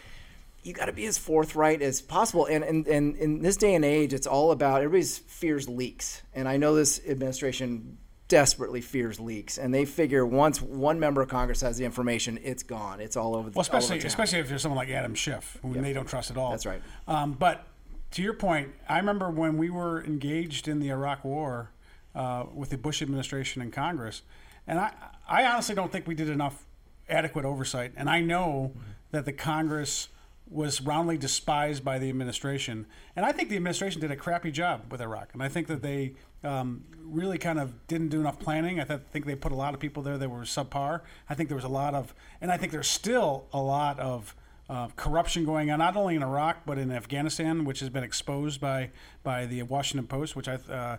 you 0.64 0.74
got 0.74 0.86
to 0.86 0.94
be 0.94 1.06
as 1.06 1.18
forthright 1.18 1.82
as 1.82 2.02
possible. 2.02 2.46
And, 2.46 2.64
and, 2.64 2.88
and 2.88 3.16
in 3.16 3.42
this 3.42 3.58
day 3.58 3.76
and 3.76 3.86
age, 3.86 4.14
it's 4.14 4.28
all 4.28 4.52
about 4.52 4.82
everybody's 4.82 5.18
fears 5.18 5.70
leaks. 5.70 6.22
And 6.34 6.48
I 6.48 6.58
know 6.58 6.76
this 6.76 7.02
administration 7.08 7.98
desperately 8.28 8.80
fears 8.80 9.20
leaks, 9.20 9.58
and 9.58 9.74
they 9.74 9.84
figure 9.86 10.26
once 10.26 10.62
one 10.62 11.00
member 11.00 11.22
of 11.22 11.28
Congress 11.28 11.62
has 11.62 11.78
the 11.78 11.84
information, 11.84 12.40
it's 12.44 12.64
gone. 12.64 13.02
It's 13.02 13.18
all 13.18 13.36
over. 13.36 13.50
The, 13.50 13.56
well, 13.56 13.62
especially 13.62 13.98
especially 14.00 14.40
if 14.40 14.50
you're 14.50 14.60
someone 14.60 14.78
like 14.78 14.90
Adam 14.90 15.16
Schiff, 15.16 15.58
who 15.62 15.74
yep. 15.74 15.84
they 15.84 15.94
don't 15.94 16.08
trust 16.08 16.32
at 16.32 16.38
all. 16.38 16.52
That's 16.52 16.66
right. 16.66 16.82
Um, 17.08 17.34
but 17.34 17.66
to 18.12 18.22
your 18.22 18.34
point, 18.34 18.70
I 18.88 18.98
remember 18.98 19.30
when 19.32 19.58
we 19.58 19.70
were 19.70 20.04
engaged 20.04 20.68
in 20.68 20.80
the 20.80 20.90
Iraq 20.90 21.26
War 21.26 21.72
uh, 22.14 22.46
with 22.54 22.70
the 22.70 22.78
Bush 22.78 23.02
administration 23.02 23.62
and 23.62 23.74
Congress, 23.74 24.22
and 24.68 24.80
I 24.80 24.94
I 25.28 25.46
honestly 25.46 25.74
don't 25.74 25.92
think 25.92 26.08
we 26.08 26.16
did 26.16 26.30
enough 26.30 26.66
adequate 27.10 27.46
oversight. 27.46 27.94
And 27.98 28.10
I 28.10 28.22
know 28.22 28.74
mm-hmm. 28.74 28.80
that 29.12 29.26
the 29.26 29.34
Congress 29.34 30.10
was 30.50 30.82
roundly 30.82 31.18
despised 31.18 31.84
by 31.84 32.00
the 32.00 32.10
administration. 32.10 32.88
And 33.16 33.26
I 33.26 33.32
think 33.32 33.50
the 33.50 33.56
administration 33.56 34.02
did 34.02 34.12
a 34.12 34.16
crappy 34.16 34.52
job 34.52 34.92
with 34.92 35.02
Iraq. 35.02 35.30
And 35.34 35.44
I 35.44 35.48
think 35.48 35.68
that 35.68 35.82
they 35.82 36.14
um, 36.44 36.84
really 37.04 37.38
kind 37.38 37.60
of 37.60 37.88
didn't 37.88 38.10
do 38.10 38.20
enough 38.20 38.40
planning. 38.40 38.80
I 38.80 38.84
th- 38.84 39.02
think 39.12 39.26
they 39.26 39.36
put 39.36 39.52
a 39.52 39.56
lot 39.56 39.74
of 39.74 39.80
people 39.80 40.02
there 40.02 40.18
that 40.18 40.30
were 40.30 40.42
subpar. 40.42 41.02
I 41.30 41.36
think 41.36 41.50
there 41.50 41.56
was 41.56 41.66
a 41.66 41.70
lot 41.70 41.94
of, 41.94 42.14
and 42.42 42.52
I 42.52 42.58
think 42.58 42.72
there's 42.72 42.88
still 42.88 43.46
a 43.54 43.62
lot 43.62 44.00
of 44.00 44.36
uh, 44.70 44.88
corruption 44.96 45.46
going 45.46 45.72
on, 45.72 45.80
not 45.80 45.96
only 45.96 46.16
in 46.16 46.24
Iraq 46.24 46.66
but 46.66 46.78
in 46.78 46.92
Afghanistan, 46.92 47.66
which 47.66 47.80
has 47.80 47.90
been 47.90 48.04
exposed 48.04 48.62
by 48.62 48.92
by 49.24 49.48
the 49.48 49.64
Washington 49.64 50.06
Post, 50.06 50.36
which 50.36 50.48
I 50.48 50.56
uh, 50.72 50.98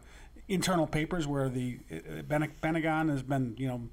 internal 0.49 0.87
papers 0.87 1.27
where 1.27 1.49
the 1.49 1.79
uh, 1.93 2.47
Pentagon 2.61 3.09
has 3.09 3.23
been, 3.23 3.55
you 3.57 3.69
know, 3.69 3.89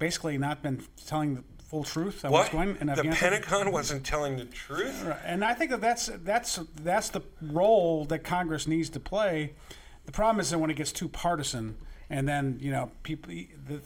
basically 0.00 0.36
not 0.36 0.62
been 0.62 0.82
telling 1.06 1.44
full 1.72 1.82
truth 1.84 2.22
on 2.22 2.30
What? 2.30 2.40
what's 2.40 2.50
going 2.52 2.76
in 2.82 2.86
the 2.88 3.02
Pentagon 3.18 3.72
wasn't 3.72 4.04
telling 4.04 4.36
the 4.36 4.44
truth. 4.44 5.10
And 5.24 5.42
I 5.42 5.54
think 5.54 5.70
that 5.70 5.80
that's 5.80 6.10
that's 6.22 6.60
that's 6.82 7.08
the 7.08 7.22
role 7.40 8.04
that 8.04 8.22
Congress 8.24 8.66
needs 8.66 8.90
to 8.90 9.00
play. 9.00 9.54
The 10.04 10.12
problem 10.12 10.38
is 10.38 10.50
that 10.50 10.58
when 10.58 10.68
it 10.68 10.74
gets 10.76 10.92
too 10.92 11.08
partisan, 11.08 11.76
and 12.10 12.28
then 12.28 12.58
you 12.60 12.70
know 12.70 12.90
people 13.02 13.32
the 13.32 13.80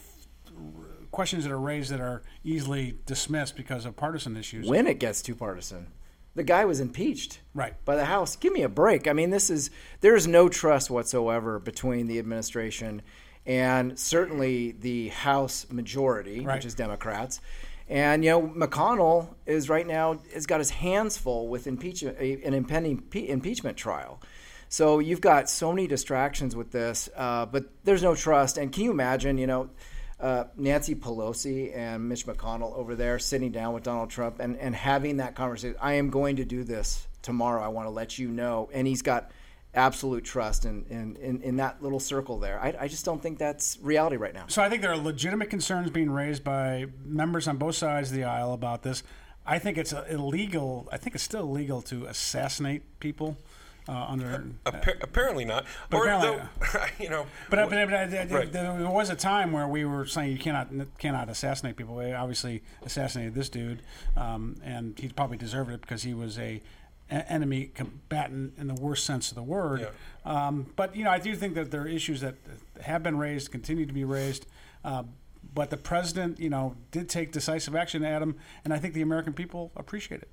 questions 1.12 1.45
that 1.45 1.52
are 1.52 1.61
raised 1.61 1.93
that 1.93 2.00
are 2.00 2.23
easily 2.43 2.99
dismissed 3.07 3.55
because 3.57 3.87
of 3.87 3.95
partisan 3.97 4.37
issues. 4.37 4.66
when 4.69 4.88
it 4.88 4.99
gets 4.99 5.23
too 5.23 5.37
partisan. 5.37 5.87
The 6.35 6.43
guy 6.45 6.64
was 6.66 6.81
impeached 6.81 7.40
Right. 7.55 7.83
by 7.87 7.95
the 7.97 8.05
House. 8.07 8.35
Give 8.37 8.52
me 8.52 8.62
a 8.62 8.69
break. 8.69 9.07
I 9.09 9.12
mean, 9.14 9.31
this 9.31 9.49
is 9.49 9.71
there 10.00 10.16
is 10.16 10.26
no 10.26 10.49
trust 10.49 10.90
whatsoever 10.90 11.61
between 11.61 12.09
the 12.09 12.19
administration 12.19 13.00
and 13.47 13.97
certainly 13.97 14.73
the 14.73 15.09
House 15.11 15.66
majority, 15.71 16.40
Right. 16.40 16.57
which 16.57 16.64
is 16.66 16.75
Democrats. 16.75 17.40
And 17.88 18.25
you 18.25 18.31
know, 18.31 18.43
McConnell 18.43 19.35
is 19.47 19.69
right 19.69 19.87
now 19.87 20.19
has 20.35 20.47
got 20.47 20.59
his 20.59 20.71
hands 20.71 21.16
full 21.16 21.49
with 21.49 21.66
impeachment, 21.66 22.19
an 22.19 22.55
impending 22.55 23.02
impeachment 23.12 23.76
trial. 23.76 24.21
So 24.69 24.99
you've 24.99 25.21
got 25.21 25.49
so 25.49 25.73
many 25.73 25.87
distractions 25.87 26.57
with 26.57 26.73
this, 26.73 27.09
uh, 27.16 27.47
but 27.47 27.66
there's 27.85 28.02
no 28.02 28.14
trust. 28.14 28.59
And 28.59 28.73
can 28.73 28.83
you 28.83 28.90
imagine, 28.90 29.38
you 29.38 29.47
know, 29.47 29.71
uh, 30.19 30.45
Nancy 30.57 30.95
Pelosi 30.95 31.76
and 31.76 32.09
Mitch 32.09 32.26
McConnell 32.26 32.75
over 32.76 32.97
there 32.97 33.19
sitting 33.19 33.52
down 33.52 33.75
with 33.75 33.85
Donald 33.85 34.11
Trump 34.11 34.40
and, 34.40 34.57
and 34.59 34.75
having 34.75 35.19
that 35.19 35.37
conversation? 35.37 35.76
I 35.81 35.95
am 35.95 36.11
going 36.11 36.37
to 36.37 36.45
do 36.45 36.64
this 36.64 37.07
tomorrow. 37.23 37.62
I 37.62 37.69
want 37.69 37.87
to 37.87 37.90
let 37.90 38.19
you 38.19 38.28
know. 38.28 38.69
And 38.73 38.88
he's 38.88 39.02
got 39.02 39.31
absolute 39.76 40.25
trust 40.25 40.64
in, 40.64 40.85
in, 40.88 41.16
in, 41.16 41.42
in 41.42 41.56
that 41.56 41.83
little 41.83 42.00
circle 42.00 42.38
there. 42.38 42.59
I, 42.61 42.75
I 42.80 42.88
just 42.88 43.04
don't 43.04 43.23
think 43.23 43.38
that's 43.38 43.78
reality 43.83 44.16
right 44.16 44.35
now. 44.35 44.45
So 44.49 44.62
I 44.62 44.68
think 44.68 44.83
there 44.83 44.90
are 44.92 44.97
legitimate 44.97 45.50
concerns 45.50 45.90
being 45.90 46.11
raised 46.11 46.42
by 46.42 46.87
members 47.04 47.47
on 47.47 47.56
both 47.59 47.76
sides 47.76 48.11
of 48.11 48.16
the 48.16 48.25
aisle 48.25 48.52
about 48.52 48.83
this. 48.83 49.02
I 49.47 49.59
think 49.61 49.78
it's 49.78 49.92
uh, 49.92 50.04
illegal. 50.09 50.88
I 50.90 50.97
think 50.97 51.14
it's 51.14 51.23
still 51.25 51.42
illegal 51.42 51.80
to 51.83 52.06
assassinate 52.06 52.99
people 52.99 53.37
uh, 53.88 54.06
under. 54.09 54.45
Appa- 54.66 54.97
apparently 55.02 55.45
not. 55.45 55.64
But 55.90 55.99
or 55.99 56.09
apparently- 56.09 56.42
though, 56.73 56.80
you 57.04 57.09
know, 57.11 57.26
But, 57.50 57.59
uh, 57.61 57.66
but, 57.68 57.88
but, 57.88 58.12
uh, 58.12 58.35
Right. 58.35 58.50
there 58.52 58.90
was 58.90 59.11
a 59.11 59.14
time 59.14 59.52
where 59.52 59.68
we 59.68 59.85
were 59.85 60.04
saying 60.06 60.33
you 60.33 60.38
cannot 60.38 60.68
cannot 60.99 61.28
assassinate 61.28 61.76
people. 61.76 61.95
We 61.95 62.12
obviously 62.12 62.64
assassinated 62.85 63.35
this 63.35 63.49
dude, 63.49 63.83
um, 64.16 64.56
and 64.64 64.99
he 64.99 65.09
probably 65.11 65.37
deserved 65.37 65.71
it 65.71 65.80
because 65.83 66.02
he 66.02 66.12
was 66.14 66.37
a, 66.40 66.42
a- 66.42 66.62
enemy 67.10 67.70
combatant 67.75 68.54
in 68.58 68.66
the 68.66 68.75
worst 68.75 69.04
sense 69.04 69.30
of 69.30 69.36
the 69.36 69.42
word. 69.42 69.80
Yeah. 69.80 70.46
Um, 70.46 70.66
but 70.76 70.96
you 70.96 71.04
know, 71.04 71.10
I 71.10 71.18
do 71.18 71.34
think 71.34 71.54
that 71.54 71.70
there 71.70 71.82
are 71.82 71.88
issues 71.88 72.20
that 72.20 72.34
have 72.82 73.02
been 73.02 73.16
raised, 73.16 73.50
continue 73.50 73.86
to 73.86 73.92
be 73.92 74.04
raised. 74.04 74.46
Uh, 74.84 75.04
but 75.54 75.70
the 75.70 75.76
president, 75.76 76.38
you 76.40 76.50
know, 76.50 76.75
did 76.90 77.08
take 77.08 77.32
decisive 77.32 77.75
action, 77.75 78.04
Adam, 78.04 78.36
and 78.64 78.75
I 78.75 78.78
think 78.78 78.94
the 78.94 79.02
American 79.02 79.32
people 79.32 79.72
appreciate 79.76 80.22
it. 80.22 80.28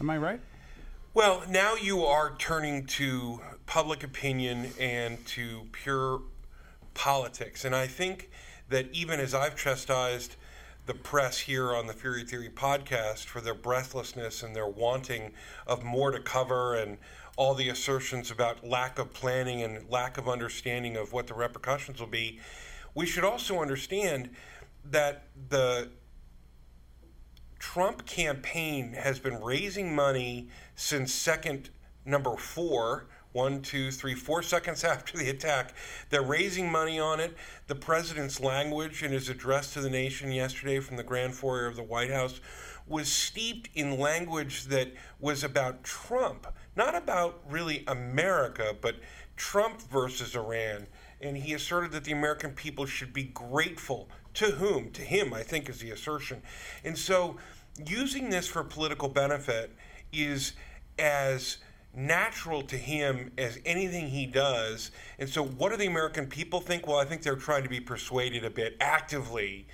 Am 0.00 0.08
I 0.08 0.18
right? 0.18 0.40
Well, 1.14 1.42
now 1.48 1.74
you 1.74 2.04
are 2.04 2.34
turning 2.38 2.86
to 2.86 3.40
public 3.66 4.02
opinion 4.02 4.70
and 4.80 5.24
to 5.26 5.66
pure 5.72 6.22
politics. 6.94 7.64
And 7.64 7.74
I 7.74 7.86
think 7.86 8.30
that 8.70 8.86
even 8.92 9.20
as 9.20 9.34
I've 9.34 9.56
chastised 9.56 10.36
the 10.86 10.94
press 10.94 11.38
here 11.38 11.74
on 11.74 11.86
the 11.86 11.92
Feehery 11.92 12.28
Theory 12.28 12.50
podcast 12.50 13.26
for 13.26 13.40
their 13.40 13.54
breathlessness 13.54 14.42
and 14.42 14.54
their 14.54 14.66
wanting 14.66 15.32
of 15.66 15.84
more 15.84 16.10
to 16.10 16.20
cover 16.20 16.74
and 16.74 16.98
all 17.36 17.54
the 17.54 17.68
assertions 17.68 18.30
about 18.30 18.66
lack 18.66 18.98
of 18.98 19.12
planning 19.12 19.62
and 19.62 19.88
lack 19.88 20.18
of 20.18 20.28
understanding 20.28 20.96
of 20.96 21.12
what 21.12 21.28
the 21.28 21.34
repercussions 21.34 22.00
will 22.00 22.08
be, 22.08 22.40
we 22.94 23.06
should 23.06 23.24
also 23.24 23.60
understand 23.60 24.30
that 24.84 25.28
the 25.48 25.88
Trump 27.58 28.04
campaign 28.04 28.92
has 28.92 29.20
been 29.20 29.40
raising 29.40 29.94
money 29.94 30.48
since 30.74 31.12
second 31.12 31.70
number 32.04 32.36
four, 32.36 33.06
one, 33.32 33.62
two, 33.62 33.90
three, 33.90 34.14
four 34.14 34.42
seconds 34.42 34.84
after 34.84 35.18
the 35.18 35.30
attack. 35.30 35.74
They're 36.10 36.22
raising 36.22 36.70
money 36.70 36.98
on 36.98 37.20
it. 37.20 37.36
The 37.66 37.74
president's 37.74 38.40
language 38.40 39.02
in 39.02 39.12
his 39.12 39.28
address 39.28 39.72
to 39.74 39.80
the 39.80 39.90
nation 39.90 40.32
yesterday 40.32 40.80
from 40.80 40.96
the 40.96 41.02
grand 41.02 41.34
foyer 41.34 41.66
of 41.66 41.76
the 41.76 41.82
White 41.82 42.10
House 42.10 42.40
was 42.86 43.08
steeped 43.10 43.68
in 43.74 43.98
language 43.98 44.64
that 44.64 44.92
was 45.20 45.44
about 45.44 45.84
Trump, 45.84 46.46
not 46.76 46.94
about 46.94 47.40
really 47.48 47.84
America, 47.86 48.76
but 48.80 48.96
Trump 49.36 49.80
versus 49.82 50.34
Iran. 50.34 50.86
And 51.20 51.36
he 51.36 51.54
asserted 51.54 51.92
that 51.92 52.04
the 52.04 52.12
American 52.12 52.50
people 52.50 52.84
should 52.84 53.12
be 53.12 53.24
grateful 53.24 54.08
to 54.34 54.46
whom? 54.46 54.90
To 54.92 55.02
him, 55.02 55.32
I 55.32 55.42
think, 55.42 55.68
is 55.68 55.78
the 55.78 55.90
assertion. 55.90 56.42
And 56.84 56.98
so 56.98 57.36
using 57.86 58.30
this 58.30 58.46
for 58.46 58.64
political 58.64 59.08
benefit 59.08 59.70
is 60.12 60.52
as 60.98 61.58
natural 61.94 62.62
to 62.62 62.76
him 62.76 63.32
as 63.36 63.58
anything 63.64 64.08
he 64.08 64.26
does. 64.26 64.90
And 65.18 65.28
so, 65.28 65.44
what 65.44 65.70
do 65.70 65.76
the 65.76 65.86
American 65.86 66.26
people 66.26 66.60
think? 66.60 66.86
Well, 66.86 66.98
I 66.98 67.04
think 67.04 67.22
they're 67.22 67.36
trying 67.36 67.62
to 67.62 67.68
be 67.68 67.80
persuaded 67.80 68.44
a 68.44 68.50
bit 68.50 68.76
actively 68.80 69.66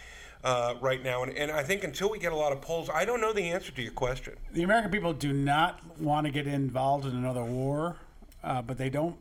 uh, 0.44 0.74
right 0.80 1.02
now. 1.02 1.22
And, 1.22 1.36
and 1.36 1.50
I 1.50 1.62
think 1.62 1.84
until 1.84 2.10
we 2.10 2.18
get 2.18 2.32
a 2.32 2.36
lot 2.36 2.52
of 2.52 2.60
polls, 2.60 2.88
I 2.92 3.04
don't 3.04 3.20
know 3.20 3.32
the 3.32 3.50
answer 3.50 3.72
to 3.72 3.82
your 3.82 3.92
question. 3.92 4.34
the 4.52 4.62
American 4.62 4.90
people 4.90 5.12
do 5.12 5.32
not 5.32 5.80
want 5.98 6.26
to 6.26 6.32
get 6.32 6.46
involved 6.46 7.06
in 7.06 7.16
another 7.16 7.44
war, 7.44 7.96
uh, 8.42 8.62
but 8.62 8.78
they 8.78 8.90
don't. 8.90 9.16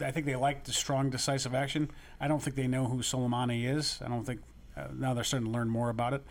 I 0.00 0.10
think 0.10 0.26
they 0.26 0.36
like 0.36 0.64
the 0.64 0.72
strong, 0.72 1.10
decisive 1.10 1.54
action. 1.54 1.90
I 2.20 2.26
don't 2.26 2.42
think 2.42 2.56
they 2.56 2.66
know 2.66 2.86
who 2.86 2.98
Soleimani 2.98 3.68
is. 3.68 4.00
I 4.04 4.08
don't 4.08 4.24
think 4.24 4.40
uh, 4.76 4.86
now 4.92 5.14
they're 5.14 5.22
starting 5.22 5.52
to 5.52 5.52
learn 5.52 5.68
more 5.68 5.90
about 5.90 6.14
it. 6.14 6.24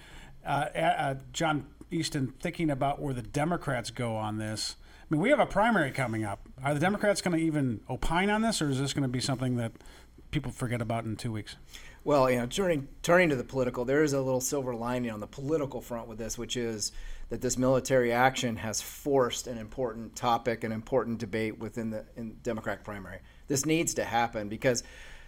Uh, 0.45 0.67
uh, 0.75 1.15
John 1.31 1.67
Easton, 1.91 2.33
thinking 2.39 2.69
about 2.71 2.99
where 2.99 3.13
the 3.13 3.21
Democrats 3.21 3.91
go 3.91 4.15
on 4.15 4.37
this. 4.37 4.75
I 5.11 5.13
mean, 5.13 5.21
we 5.23 5.29
have 5.29 5.41
a 5.41 5.45
primary 5.45 5.91
coming 5.91 6.23
up. 6.23 6.47
Are 6.63 6.73
the 6.73 6.79
Democrats 6.79 7.21
going 7.21 7.37
to 7.37 7.45
even 7.45 7.81
opine 7.89 8.29
on 8.29 8.41
this, 8.41 8.61
or 8.61 8.69
is 8.69 8.79
this 8.79 8.93
going 8.93 9.03
to 9.03 9.09
be 9.09 9.19
something 9.19 9.57
that 9.57 9.73
people 10.31 10.53
forget 10.53 10.81
about 10.81 11.03
in 11.03 11.17
two 11.17 11.33
weeks? 11.33 11.57
Well, 12.05 12.31
you 12.31 12.37
know, 12.37 12.45
turning 12.45 12.87
turning 13.03 13.27
to 13.27 13.35
the 13.35 13.43
political, 13.43 13.83
there 13.83 14.03
is 14.03 14.13
a 14.13 14.21
little 14.21 14.39
silver 14.39 14.73
lining 14.73 15.11
on 15.11 15.19
the 15.19 15.27
political 15.27 15.81
front 15.81 16.07
with 16.07 16.17
this, 16.17 16.37
which 16.37 16.55
is 16.55 16.93
that 17.27 17.41
this 17.41 17.57
military 17.57 18.13
action 18.13 18.55
has 18.55 18.81
forced 18.81 19.47
an 19.47 19.57
important 19.57 20.15
topic, 20.15 20.63
an 20.63 20.71
important 20.71 21.17
debate 21.17 21.59
within 21.59 21.89
the 21.89 22.05
in 22.15 22.37
Democratic 22.41 22.85
primary. 22.85 23.19
This 23.49 23.65
needs 23.65 23.93
to 23.95 24.05
happen 24.05 24.47
because 24.47 24.81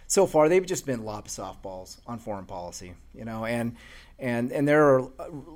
so 0.06 0.26
far 0.26 0.48
they've 0.48 0.64
just 0.64 0.86
been 0.86 1.04
lob 1.04 1.28
softballs 1.28 1.98
on 2.06 2.18
foreign 2.18 2.46
policy, 2.46 2.94
you 3.14 3.26
know, 3.26 3.44
and 3.44 3.76
and 4.18 4.52
and 4.52 4.66
they're 4.66 5.00
uh, 5.00 5.08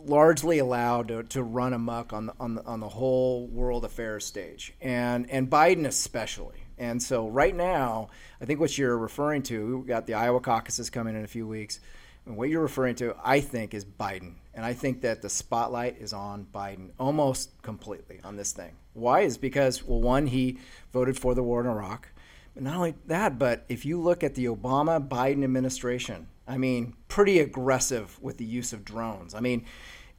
largely 0.04 0.58
allowed 0.58 1.08
to, 1.08 1.22
to 1.24 1.42
run 1.42 1.72
amok 1.72 2.12
on 2.12 2.26
the, 2.26 2.34
on 2.40 2.54
the 2.54 2.64
on 2.64 2.80
the 2.80 2.88
whole 2.88 3.46
world 3.46 3.84
affairs 3.84 4.24
stage, 4.24 4.74
and 4.80 5.30
and 5.30 5.48
Biden 5.50 5.86
especially. 5.86 6.64
And 6.78 7.02
so 7.02 7.26
right 7.28 7.54
now, 7.54 8.08
I 8.40 8.44
think 8.44 8.60
what 8.60 8.78
you're 8.78 8.96
referring 8.96 9.42
to, 9.44 9.78
we've 9.78 9.86
got 9.86 10.06
the 10.06 10.14
Iowa 10.14 10.40
caucuses 10.40 10.90
coming 10.90 11.16
in 11.16 11.24
a 11.24 11.28
few 11.28 11.46
weeks. 11.46 11.80
And 12.24 12.36
what 12.36 12.50
you're 12.50 12.62
referring 12.62 12.94
to, 12.96 13.16
I 13.24 13.40
think, 13.40 13.74
is 13.74 13.84
Biden. 13.84 14.34
And 14.54 14.64
I 14.64 14.74
think 14.74 15.00
that 15.00 15.22
the 15.22 15.30
spotlight 15.30 15.96
is 15.98 16.12
on 16.12 16.46
Biden 16.54 16.90
almost 16.98 17.50
completely 17.62 18.20
on 18.22 18.36
this 18.36 18.52
thing. 18.52 18.76
Why? 18.92 19.22
Is 19.22 19.38
because, 19.38 19.82
well, 19.82 20.00
one, 20.00 20.26
he 20.26 20.58
voted 20.92 21.18
for 21.18 21.34
the 21.34 21.42
war 21.42 21.60
in 21.60 21.66
Iraq. 21.66 22.08
But 22.54 22.62
not 22.64 22.76
only 22.76 22.94
that, 23.06 23.38
but 23.38 23.64
if 23.68 23.86
you 23.86 24.00
look 24.00 24.22
at 24.22 24.34
the 24.34 24.44
Obama 24.44 25.06
Biden 25.06 25.42
administration, 25.42 26.28
I 26.48 26.56
mean, 26.56 26.94
pretty 27.08 27.40
aggressive 27.40 28.18
with 28.22 28.38
the 28.38 28.44
use 28.44 28.72
of 28.72 28.84
drones. 28.84 29.34
I 29.34 29.40
mean, 29.40 29.66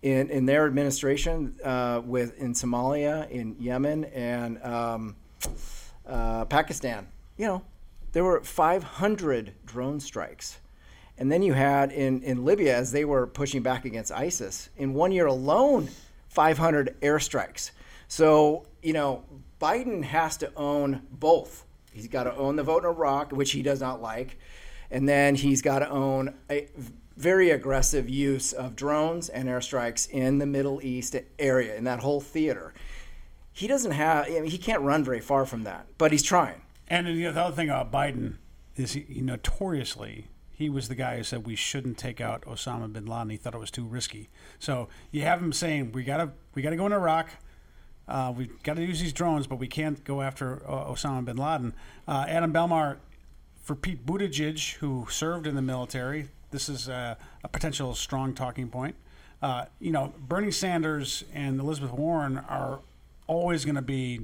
in, 0.02 0.30
in 0.30 0.46
their 0.46 0.66
administration 0.66 1.56
uh, 1.64 2.02
with 2.06 2.38
in 2.38 2.54
Somalia, 2.54 3.30
in 3.30 3.56
Yemen, 3.60 4.06
and 4.06 4.64
um, 4.64 5.16
uh, 6.06 6.46
Pakistan, 6.46 7.08
you 7.38 7.48
know, 7.48 7.64
there 8.12 8.24
were 8.24 8.42
500 8.42 9.54
drone 9.66 10.00
strikes. 10.00 10.60
And 11.18 11.32
then 11.32 11.42
you 11.42 11.54
had 11.54 11.92
in, 11.92 12.24
in 12.24 12.46
Libya, 12.46 12.76
as 12.76 12.92
they 12.92 13.04
were 13.04 13.28
pushing 13.28 13.62
back 13.62 13.84
against 13.84 14.12
ISIS, 14.12 14.70
in 14.78 14.94
one 14.94 15.12
year 15.12 15.26
alone, 15.26 15.90
500 16.30 16.96
airstrikes. 17.02 17.72
So, 18.08 18.66
you 18.82 18.94
know, 18.94 19.26
Biden 19.62 20.04
has 20.04 20.38
to 20.38 20.52
own 20.56 21.02
both. 21.12 21.66
He's 21.92 22.08
got 22.08 22.24
to 22.24 22.36
own 22.36 22.56
the 22.56 22.64
vote 22.64 22.84
in 22.84 22.90
Iraq, 22.90 23.32
which 23.32 23.52
he 23.52 23.62
does 23.62 23.82
not 23.82 24.02
like. 24.02 24.40
And 24.92 25.08
then 25.08 25.36
he's 25.36 25.62
got 25.62 25.80
to 25.80 25.90
own 25.90 26.36
a 26.50 26.68
very 27.16 27.52
aggressive 27.52 28.10
use 28.10 28.54
of 28.54 28.76
drones 28.76 29.30
and 29.30 29.48
airstrikes 29.48 30.10
in 30.10 30.40
the 30.40 30.46
Middle 30.46 30.82
East 30.82 31.16
area, 31.38 31.76
in 31.76 31.84
that 31.84 32.00
whole 32.00 32.22
theater 32.22 32.74
he 33.60 33.68
doesn't 33.68 33.92
have. 33.92 34.28
I 34.28 34.40
mean, 34.40 34.46
he 34.46 34.58
can't 34.58 34.82
run 34.82 35.04
very 35.04 35.20
far 35.20 35.46
from 35.46 35.64
that, 35.64 35.86
but 35.98 36.14
he's 36.14 36.24
trying. 36.24 36.62
And 36.88 37.08
the 37.08 37.28
other 37.28 37.54
thing 37.54 37.70
about 37.70 37.92
Biden 37.92 38.36
is 38.78 38.94
he, 38.94 39.06
notoriously 39.22 40.28
he 40.50 40.70
was 40.70 40.88
the 40.88 40.96
guy 40.96 41.18
who 41.18 41.24
said 41.24 41.46
we 41.46 41.58
shouldn't 41.58 41.98
take 41.98 42.22
out 42.22 42.44
Osama 42.44 42.92
bin 42.92 43.06
Laden. 43.06 43.32
He 43.32 43.36
thought 43.36 43.54
it 43.54 43.60
was 43.60 43.70
too 43.70 43.84
risky. 43.84 44.30
So 44.60 44.88
you 45.12 45.24
have 45.24 45.42
him 45.42 45.52
saying 45.52 45.92
we 45.92 46.06
gotta 46.06 46.32
we 46.56 46.62
gotta 46.62 46.78
go 46.78 46.86
in 46.86 46.94
Iraq. 46.94 47.32
Uh, 48.08 48.34
we've 48.36 48.64
got 48.64 48.78
to 48.78 48.82
use 48.82 49.02
these 49.02 49.14
drones, 49.14 49.46
but 49.46 49.58
we 49.58 49.68
can't 49.68 50.04
go 50.04 50.22
after 50.22 50.64
uh, 50.66 50.86
Osama 50.86 51.24
bin 51.26 51.36
Laden. 51.36 51.76
Uh, 52.08 52.26
Adam 52.28 52.52
Belmar, 52.52 52.98
for 53.70 53.76
Pete 53.76 54.04
Buttigieg, 54.04 54.78
who 54.78 55.06
served 55.12 55.46
in 55.46 55.54
the 55.54 55.62
military, 55.62 56.30
this 56.50 56.70
is 56.70 56.88
a, 56.88 57.16
a 57.44 57.48
potential 57.48 57.94
strong 57.94 58.34
talking 58.34 58.68
point. 58.68 58.96
Uh, 59.44 59.66
you 59.80 59.92
know, 59.92 60.12
Bernie 60.18 60.50
Sanders 60.50 61.24
and 61.36 61.60
Elizabeth 61.60 61.92
Warren 61.92 62.40
are 62.50 62.80
always 63.28 63.66
going 63.66 63.76
to 63.76 63.84
be 63.84 64.22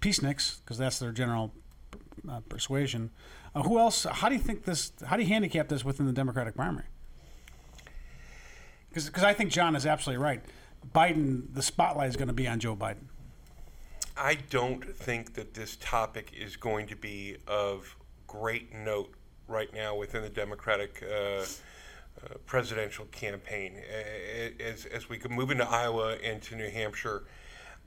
peaceniks 0.00 0.60
because 0.64 0.78
that's 0.78 0.98
their 0.98 1.12
general 1.12 1.52
uh, 2.26 2.40
persuasion. 2.48 3.10
Uh, 3.54 3.64
who 3.64 3.78
else? 3.78 4.04
How 4.04 4.30
do 4.30 4.34
you 4.34 4.40
think 4.40 4.64
this? 4.64 4.92
How 5.04 5.18
do 5.18 5.24
you 5.24 5.28
handicap 5.28 5.68
this 5.68 5.84
within 5.84 6.06
the 6.06 6.12
Democratic 6.14 6.54
primary? 6.56 6.86
Because 8.88 9.22
I 9.22 9.34
think 9.34 9.50
John 9.50 9.76
is 9.76 9.84
absolutely 9.84 10.24
right. 10.24 10.40
Biden, 10.94 11.52
the 11.52 11.60
spotlight 11.60 12.08
is 12.08 12.16
going 12.16 12.28
to 12.28 12.34
be 12.34 12.48
on 12.48 12.58
Joe 12.60 12.74
Biden. 12.74 13.08
I 14.16 14.38
don't 14.48 14.96
think 14.96 15.34
that 15.34 15.52
this 15.52 15.76
topic 15.76 16.32
is 16.34 16.56
going 16.56 16.86
to 16.86 16.96
be 16.96 17.36
of 17.46 17.94
great 18.30 18.72
note 18.72 19.12
right 19.48 19.74
now 19.74 19.96
within 19.96 20.22
the 20.22 20.28
Democratic 20.28 21.02
uh, 21.02 21.14
uh, 21.14 21.44
presidential 22.46 23.04
campaign. 23.06 23.74
As, 24.60 24.86
as 24.86 25.08
we 25.08 25.20
move 25.28 25.50
into 25.50 25.68
Iowa 25.68 26.16
and 26.22 26.40
to 26.42 26.54
New 26.54 26.70
Hampshire, 26.70 27.24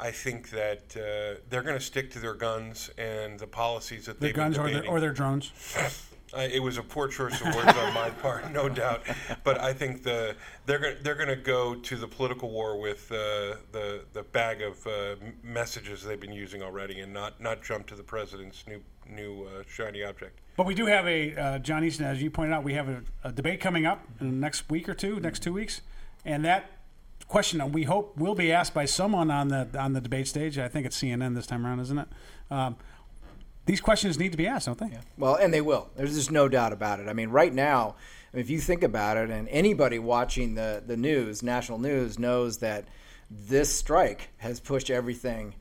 I 0.02 0.12
think 0.12 0.50
that 0.50 0.98
uh, 0.98 1.40
they're 1.50 1.62
going 1.62 1.78
to 1.78 1.86
stick 1.86 2.12
to 2.12 2.20
their 2.20 2.34
guns 2.34 2.90
and 2.98 3.40
the 3.40 3.48
policies 3.48 4.06
that 4.08 4.20
their 4.20 4.30
they've 4.30 4.36
guns 4.36 4.58
been 4.58 4.66
or 4.66 4.70
their, 4.72 4.88
or 4.88 5.00
their 5.00 5.14
drones. 5.14 5.52
Uh, 6.36 6.48
it 6.52 6.60
was 6.60 6.80
a 6.80 6.82
poor 6.82 7.08
choice 7.08 7.40
of 7.42 7.54
words 7.54 7.78
on 7.78 7.94
my 7.94 8.10
part, 8.10 8.52
no 8.52 8.68
doubt. 8.68 9.04
But 9.44 9.62
I 9.62 9.72
think 9.72 10.02
the 10.02 10.36
they're 10.66 10.80
going 10.80 10.96
they're 11.04 11.14
going 11.14 11.28
to 11.28 11.36
go 11.36 11.76
to 11.76 11.96
the 11.96 12.08
political 12.08 12.50
war 12.50 12.82
with 12.82 13.12
uh, 13.12 13.58
the 13.72 14.02
the 14.14 14.24
bag 14.24 14.64
of 14.64 14.88
uh, 14.88 15.16
messages 15.44 16.04
they've 16.04 16.20
been 16.20 16.34
using 16.34 16.64
already, 16.64 17.02
and 17.02 17.14
not 17.14 17.40
not 17.40 17.62
jump 17.62 17.86
to 17.86 17.96
the 17.96 18.02
president's 18.02 18.66
new 18.66 18.82
new 19.10 19.46
uh, 19.46 19.64
shiny 19.68 20.04
object. 20.04 20.40
But 20.56 20.66
we 20.66 20.76
do 20.76 20.86
have 20.86 21.08
a 21.08 21.36
uh, 21.36 21.60
John 21.60 21.84
Easton, 21.84 22.06
as 22.06 22.22
you 22.22 22.30
pointed 22.30 22.54
out, 22.54 22.64
we 22.64 22.74
have 22.74 22.90
a, 22.90 23.04
a 23.24 23.32
debate 23.32 23.60
coming 23.60 23.86
up 23.86 24.06
in 24.20 24.30
the 24.30 24.36
next 24.36 24.70
week 24.70 24.88
or 24.88 24.94
two, 24.94 25.20
next 25.20 25.42
two 25.42 25.54
weeks, 25.54 25.82
and 26.26 26.46
that 26.46 26.70
question 27.28 27.72
we 27.72 27.84
hope 27.84 28.16
will 28.18 28.36
be 28.36 28.52
asked 28.52 28.74
by 28.74 28.86
someone 28.86 29.32
on 29.32 29.48
the 29.48 29.68
on 29.78 29.94
the 29.94 30.02
debate 30.02 30.28
stage. 30.28 30.58
I 30.58 30.68
think 30.68 30.86
it's 30.86 31.02
CNN 31.02 31.36
this 31.36 31.48
time 31.48 31.66
around, 31.66 31.80
isn't 31.80 31.98
it? 31.98 32.08
Um, 32.52 32.76
these 33.66 33.82
questions 33.82 34.20
need 34.20 34.32
to 34.32 34.38
be 34.38 34.48
asked, 34.48 34.66
don't 34.66 34.78
they? 34.78 34.92
Well, 35.18 35.36
and 35.36 35.54
they 35.54 35.62
will. 35.62 35.90
There's 35.96 36.16
just 36.16 36.32
no 36.32 36.50
doubt 36.50 36.74
about 36.74 37.00
it. 37.00 37.08
I 37.08 37.14
mean, 37.14 37.30
right 37.30 37.54
now, 37.54 37.96
if 38.34 38.50
you 38.50 38.60
think 38.60 38.84
about 38.84 39.18
it, 39.18 39.30
and 39.30 39.48
anybody 39.50 40.00
watching 40.00 40.56
the, 40.56 40.84
the 40.86 40.98
news, 40.98 41.42
national 41.44 41.80
news, 41.80 42.20
knows 42.20 42.58
that 42.58 42.88
this 43.30 43.74
strike 43.74 44.30
has 44.38 44.60
pushed 44.60 44.90
everything, 44.90 45.56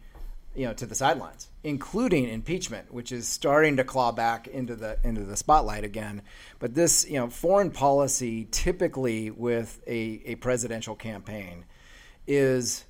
you 0.54 0.66
know, 0.66 0.74
to 0.74 0.86
the 0.86 0.94
sidelines, 0.94 1.48
including 1.64 2.28
impeachment, 2.28 2.92
which 2.92 3.10
is 3.10 3.26
starting 3.26 3.76
to 3.76 3.84
claw 3.84 4.12
back 4.12 4.46
into 4.48 4.76
the 4.76 4.98
into 5.02 5.24
the 5.24 5.36
spotlight 5.36 5.84
again. 5.84 6.22
But 6.58 6.74
this, 6.74 7.08
you 7.08 7.18
know, 7.18 7.30
foreign 7.30 7.70
policy 7.70 8.46
typically 8.50 9.30
with 9.30 9.80
a, 9.86 10.22
a 10.26 10.34
presidential 10.36 10.94
campaign 10.94 11.64
is 12.26 12.84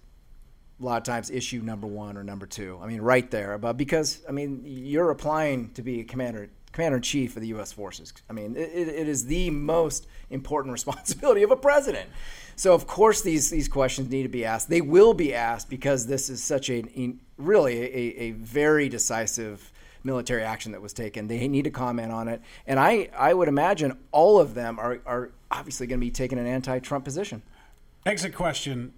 a 0.80 0.84
lot 0.84 0.96
of 0.96 1.04
times 1.04 1.30
issue 1.30 1.62
number 1.62 1.86
one 1.86 2.16
or 2.16 2.24
number 2.24 2.46
two. 2.46 2.78
I 2.82 2.86
mean, 2.86 3.00
right 3.00 3.30
there. 3.30 3.56
But 3.58 3.76
because 3.76 4.20
I 4.28 4.32
mean, 4.32 4.62
you're 4.64 5.10
applying 5.10 5.70
to 5.74 5.82
be 5.82 6.00
a 6.00 6.04
commander 6.04 6.50
commander 6.72 6.96
in 6.96 7.02
chief 7.02 7.36
of 7.36 7.42
the 7.42 7.48
U.S. 7.48 7.70
forces. 7.70 8.12
I 8.28 8.32
mean, 8.32 8.56
it, 8.56 8.88
it 8.88 9.08
is 9.08 9.26
the 9.26 9.50
most 9.50 10.06
important 10.30 10.72
responsibility 10.78 11.42
of 11.42 11.50
a 11.50 11.56
president. 11.56 12.08
So 12.56 12.74
of 12.74 12.86
course 12.86 13.22
these 13.22 13.50
these 13.50 13.68
questions 13.68 14.10
need 14.10 14.24
to 14.24 14.28
be 14.28 14.44
asked. 14.44 14.68
They 14.68 14.80
will 14.80 15.14
be 15.14 15.34
asked 15.34 15.70
because 15.70 16.06
this 16.06 16.28
is 16.28 16.42
such 16.42 16.70
a 16.70 16.84
really 17.42 17.80
a, 17.82 18.20
a 18.22 18.30
very 18.32 18.88
decisive 18.88 19.72
military 20.04 20.42
action 20.42 20.72
that 20.72 20.82
was 20.82 20.92
taken. 20.92 21.28
They 21.28 21.48
need 21.48 21.64
to 21.64 21.70
comment 21.70 22.12
on 22.12 22.28
it, 22.28 22.40
and 22.66 22.78
I 22.80 23.08
I 23.16 23.34
would 23.34 23.48
imagine 23.48 23.98
all 24.10 24.40
of 24.40 24.54
them 24.54 24.78
are 24.78 24.98
are 25.06 25.30
obviously 25.50 25.86
going 25.86 26.00
to 26.00 26.04
be 26.04 26.10
taking 26.10 26.38
an 26.38 26.46
anti-Trump 26.46 27.04
position. 27.04 27.42
Exit 28.04 28.34
question: 28.34 28.92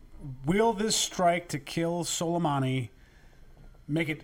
Will 0.46 0.72
this 0.72 0.96
strike 0.96 1.48
to 1.48 1.59
kill 1.59 2.04
Soleimani 2.04 2.90
make 3.87 4.09
it 4.09 4.22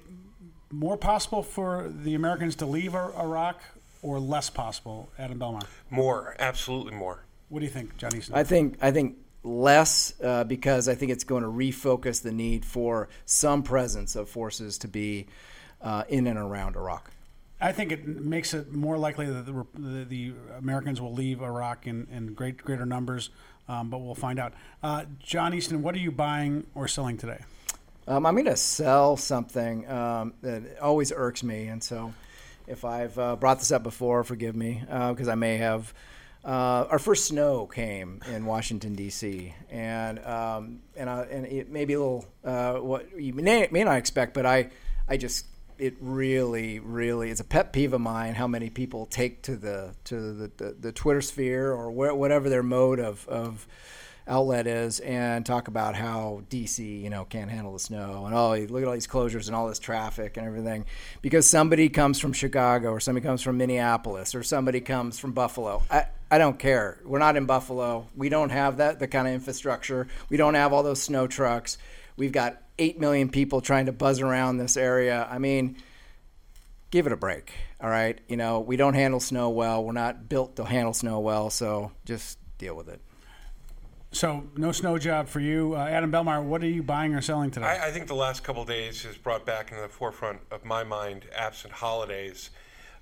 more 0.70 0.96
possible 0.96 1.42
for 1.42 1.88
the 1.88 2.14
Americans 2.14 2.56
to 2.56 2.66
leave 2.66 2.94
Iraq, 2.94 3.60
or 4.02 4.18
less 4.18 4.48
possible? 4.50 5.10
Adam 5.18 5.38
Belmar. 5.38 5.62
More, 5.90 6.36
absolutely 6.38 6.94
more. 6.94 7.24
What 7.48 7.58
do 7.60 7.66
you 7.66 7.72
think, 7.72 7.96
John 7.96 8.14
Easton? 8.16 8.34
I 8.36 8.44
think 8.44 8.78
I 8.80 8.90
think 8.90 9.16
less 9.42 10.14
uh, 10.22 10.44
because 10.44 10.88
I 10.88 10.94
think 10.94 11.12
it's 11.12 11.24
going 11.24 11.42
to 11.42 11.48
refocus 11.48 12.22
the 12.22 12.32
need 12.32 12.64
for 12.64 13.08
some 13.24 13.62
presence 13.62 14.16
of 14.16 14.28
forces 14.28 14.78
to 14.78 14.88
be 14.88 15.26
uh, 15.80 16.04
in 16.08 16.26
and 16.26 16.38
around 16.38 16.76
Iraq. 16.76 17.10
I 17.60 17.72
think 17.72 17.92
it 17.92 18.06
makes 18.06 18.54
it 18.54 18.72
more 18.72 18.96
likely 18.96 19.26
that 19.26 19.44
the, 19.44 19.66
the, 19.74 20.04
the 20.04 20.32
Americans 20.58 21.00
will 21.00 21.12
leave 21.12 21.42
Iraq 21.42 21.86
in, 21.86 22.06
in 22.10 22.32
great 22.32 22.58
greater 22.58 22.86
numbers, 22.86 23.30
um, 23.68 23.90
but 23.90 23.98
we'll 23.98 24.14
find 24.14 24.38
out. 24.38 24.54
Uh, 24.82 25.04
John 25.18 25.52
Easton, 25.52 25.82
what 25.82 25.94
are 25.94 25.98
you 25.98 26.10
buying 26.10 26.66
or 26.74 26.88
selling 26.88 27.18
today? 27.18 27.40
Um, 28.08 28.24
I'm 28.24 28.34
going 28.34 28.46
to 28.46 28.56
sell 28.56 29.16
something 29.16 29.88
um, 29.90 30.32
that 30.40 30.78
always 30.80 31.12
irks 31.14 31.42
me, 31.42 31.68
and 31.68 31.84
so 31.84 32.14
if 32.66 32.84
I've 32.84 33.18
uh, 33.18 33.36
brought 33.36 33.58
this 33.58 33.72
up 33.72 33.82
before, 33.82 34.24
forgive 34.24 34.56
me 34.56 34.82
because 34.86 35.28
I 35.28 35.34
may 35.34 35.58
have. 35.58 35.92
Uh, 36.42 36.86
our 36.90 36.98
first 36.98 37.26
snow 37.26 37.66
came 37.66 38.20
in 38.32 38.46
Washington 38.46 38.94
D.C. 38.94 39.54
and 39.70 40.18
um, 40.24 40.80
and 40.96 41.10
I, 41.10 41.22
and 41.24 41.44
it 41.46 41.70
may 41.70 41.84
be 41.84 41.92
a 41.92 41.98
little 41.98 42.24
uh, 42.44 42.74
what 42.74 43.20
you 43.20 43.34
may, 43.34 43.68
may 43.70 43.84
not 43.84 43.98
expect, 43.98 44.32
but 44.32 44.46
I 44.46 44.70
I 45.06 45.18
just 45.18 45.44
it 45.78 45.96
really 46.00 46.78
really 46.78 47.30
is 47.30 47.40
a 47.40 47.44
pet 47.44 47.72
peeve 47.72 47.92
of 47.92 48.00
mine 48.00 48.34
how 48.34 48.46
many 48.46 48.70
people 48.70 49.06
take 49.06 49.42
to 49.42 49.56
the 49.56 49.94
to 50.04 50.32
the, 50.32 50.50
the, 50.56 50.76
the 50.80 50.92
Twitter 50.92 51.20
sphere 51.20 51.72
or 51.72 51.90
where, 51.90 52.14
whatever 52.14 52.48
their 52.48 52.62
mode 52.62 53.00
of 53.00 53.28
of 53.28 53.66
outlet 54.26 54.66
is 54.66 55.00
and 55.00 55.44
talk 55.44 55.68
about 55.68 55.94
how 55.94 56.42
DC, 56.50 57.02
you 57.02 57.10
know, 57.10 57.24
can't 57.24 57.50
handle 57.50 57.72
the 57.72 57.78
snow 57.78 58.24
and 58.26 58.34
oh, 58.34 58.54
look 58.72 58.82
at 58.82 58.88
all 58.88 58.94
these 58.94 59.06
closures 59.06 59.46
and 59.46 59.56
all 59.56 59.68
this 59.68 59.78
traffic 59.78 60.36
and 60.36 60.46
everything 60.46 60.84
because 61.22 61.46
somebody 61.46 61.88
comes 61.88 62.18
from 62.18 62.32
Chicago 62.32 62.90
or 62.90 63.00
somebody 63.00 63.24
comes 63.24 63.42
from 63.42 63.56
Minneapolis 63.58 64.34
or 64.34 64.42
somebody 64.42 64.80
comes 64.80 65.18
from 65.18 65.32
Buffalo. 65.32 65.82
I, 65.90 66.06
I 66.30 66.38
don't 66.38 66.58
care. 66.58 67.00
We're 67.04 67.18
not 67.18 67.36
in 67.36 67.46
Buffalo. 67.46 68.06
We 68.16 68.28
don't 68.28 68.50
have 68.50 68.76
that 68.76 68.98
the 68.98 69.08
kind 69.08 69.26
of 69.26 69.34
infrastructure. 69.34 70.06
We 70.28 70.36
don't 70.36 70.54
have 70.54 70.72
all 70.72 70.82
those 70.82 71.02
snow 71.02 71.26
trucks. 71.26 71.78
We've 72.16 72.32
got 72.32 72.62
8 72.78 73.00
million 73.00 73.28
people 73.30 73.60
trying 73.60 73.86
to 73.86 73.92
buzz 73.92 74.20
around 74.20 74.58
this 74.58 74.76
area. 74.76 75.26
I 75.30 75.38
mean, 75.38 75.76
give 76.90 77.06
it 77.06 77.12
a 77.12 77.16
break. 77.16 77.52
All 77.80 77.90
right? 77.90 78.18
You 78.28 78.36
know, 78.36 78.60
we 78.60 78.76
don't 78.76 78.94
handle 78.94 79.20
snow 79.20 79.50
well. 79.50 79.84
We're 79.84 79.92
not 79.92 80.28
built 80.28 80.56
to 80.56 80.64
handle 80.64 80.92
snow 80.92 81.20
well, 81.20 81.50
so 81.50 81.92
just 82.04 82.38
deal 82.58 82.76
with 82.76 82.88
it. 82.88 83.00
So 84.12 84.42
no 84.56 84.72
snow 84.72 84.98
job 84.98 85.28
for 85.28 85.38
you, 85.38 85.74
uh, 85.76 85.86
Adam 85.86 86.10
Belmar. 86.10 86.42
What 86.42 86.64
are 86.64 86.68
you 86.68 86.82
buying 86.82 87.14
or 87.14 87.20
selling 87.20 87.52
today? 87.52 87.66
I, 87.66 87.88
I 87.88 87.90
think 87.92 88.08
the 88.08 88.14
last 88.14 88.42
couple 88.42 88.64
days 88.64 89.04
has 89.04 89.16
brought 89.16 89.46
back 89.46 89.70
into 89.70 89.82
the 89.82 89.88
forefront 89.88 90.40
of 90.50 90.64
my 90.64 90.82
mind, 90.82 91.26
absent 91.34 91.74
holidays, 91.74 92.50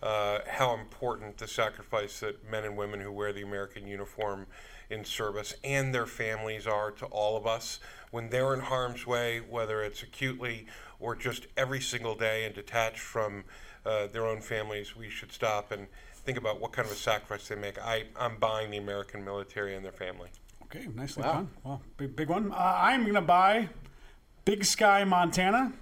uh, 0.02 0.40
how 0.46 0.74
important 0.74 1.38
the 1.38 1.48
sacrifice 1.48 2.20
that 2.20 2.48
men 2.48 2.64
and 2.64 2.76
women 2.76 3.00
who 3.00 3.10
wear 3.10 3.32
the 3.32 3.42
American 3.42 3.86
uniform 3.86 4.46
in 4.90 5.02
service 5.02 5.54
and 5.64 5.94
their 5.94 6.06
families 6.06 6.66
are 6.66 6.90
to 6.90 7.06
all 7.06 7.38
of 7.38 7.46
us 7.46 7.80
when 8.10 8.28
they're 8.28 8.52
in 8.52 8.60
harm's 8.60 9.06
way, 9.06 9.40
whether 9.40 9.82
it's 9.82 10.02
acutely 10.02 10.66
or 11.00 11.16
just 11.16 11.46
every 11.56 11.80
single 11.80 12.14
day 12.14 12.44
and 12.44 12.54
detached 12.54 13.00
from 13.00 13.44
uh, 13.86 14.08
their 14.08 14.26
own 14.26 14.42
families. 14.42 14.94
We 14.94 15.08
should 15.08 15.32
stop 15.32 15.72
and 15.72 15.86
think 16.12 16.36
about 16.36 16.60
what 16.60 16.72
kind 16.72 16.84
of 16.84 16.92
a 16.92 16.96
sacrifice 16.96 17.48
they 17.48 17.56
make. 17.56 17.78
I, 17.78 18.04
I'm 18.14 18.36
buying 18.36 18.70
the 18.70 18.78
American 18.78 19.24
military 19.24 19.74
and 19.74 19.82
their 19.82 19.92
family. 19.92 20.28
Okay, 20.70 20.86
nicely 20.94 21.22
Wow. 21.22 21.32
done. 21.32 21.50
Well, 21.64 21.82
big, 21.96 22.14
big 22.14 22.28
one. 22.28 22.52
Uh, 22.52 22.56
I'm 22.78 23.02
going 23.02 23.14
to 23.14 23.20
buy 23.22 23.70
Big 24.44 24.64
Sky, 24.64 25.04
Montana. 25.04 25.72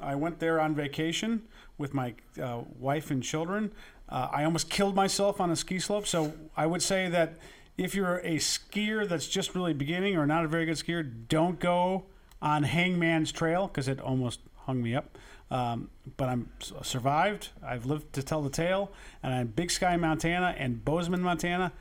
I 0.00 0.16
went 0.16 0.40
there 0.40 0.60
on 0.60 0.74
vacation 0.74 1.42
with 1.78 1.94
my 1.94 2.14
uh, 2.42 2.62
wife 2.78 3.10
and 3.10 3.22
children. 3.22 3.72
Uh, 4.08 4.28
I 4.32 4.44
almost 4.44 4.70
killed 4.70 4.94
myself 4.96 5.40
on 5.40 5.50
a 5.50 5.56
ski 5.56 5.78
slope. 5.78 6.06
So 6.06 6.34
I 6.56 6.66
would 6.66 6.82
say 6.82 7.08
that 7.10 7.36
if 7.78 7.94
you're 7.94 8.18
a 8.18 8.36
skier 8.36 9.08
that's 9.08 9.28
just 9.28 9.54
really 9.54 9.72
beginning 9.72 10.16
or 10.16 10.26
not 10.26 10.44
a 10.44 10.48
very 10.48 10.66
good 10.66 10.76
skier, 10.76 11.08
don't 11.28 11.58
go 11.60 12.04
on 12.42 12.64
Hangman's 12.64 13.30
Trail 13.32 13.68
because 13.68 13.88
it 13.88 14.00
almost 14.00 14.40
hung 14.66 14.82
me 14.82 14.94
up. 14.96 15.16
Um, 15.50 15.90
but 16.16 16.28
I'm 16.28 16.50
survived. 16.82 17.50
I've 17.64 17.86
lived 17.86 18.12
to 18.14 18.22
tell 18.22 18.42
the 18.42 18.50
tale, 18.50 18.90
and 19.22 19.32
I'm 19.32 19.46
Big 19.46 19.70
Sky, 19.70 19.96
Montana, 19.96 20.54
and 20.58 20.84
Bozeman, 20.84 21.22
Montana. 21.22 21.72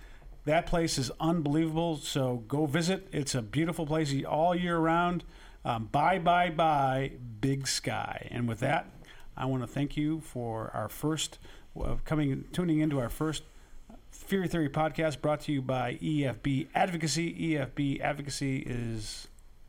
That 0.46 0.66
place 0.66 0.98
is 0.98 1.12
unbelievable. 1.20 1.98
So 1.98 2.44
go 2.48 2.66
visit. 2.66 3.08
It's 3.12 3.34
a 3.36 3.42
beautiful 3.42 3.86
place 3.86 4.14
all 4.26 4.56
year 4.56 4.78
round. 4.78 5.24
Um, 5.66 5.86
bye, 5.86 6.20
bye, 6.20 6.50
bye, 6.50 7.12
Big 7.40 7.68
Sky. 7.68 8.28
And 8.32 8.48
with 8.48 8.60
that, 8.60 8.90
I 9.38 9.46
want 9.46 9.64
to 9.64 9.68
thank 9.68 9.96
you 9.96 10.20
for 10.20 10.70
our 10.74 10.90
first 10.90 11.40
uh, 11.82 11.96
coming, 12.04 12.46
tuning 12.52 12.80
into 12.80 13.00
our 13.00 13.10
first 13.10 13.44
Feehery 14.14 14.50
Theory 14.50 14.70
podcast 14.70 15.22
brought 15.22 15.42
to 15.42 15.52
you 15.52 15.62
by 15.62 15.96
EFB 15.96 16.68
Advocacy. 16.76 17.56
EFB 17.56 18.02
Advocacy 18.02 18.58
is 18.60 19.28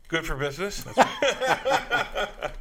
Good 0.08 0.26
for 0.26 0.36
business. 0.36 0.84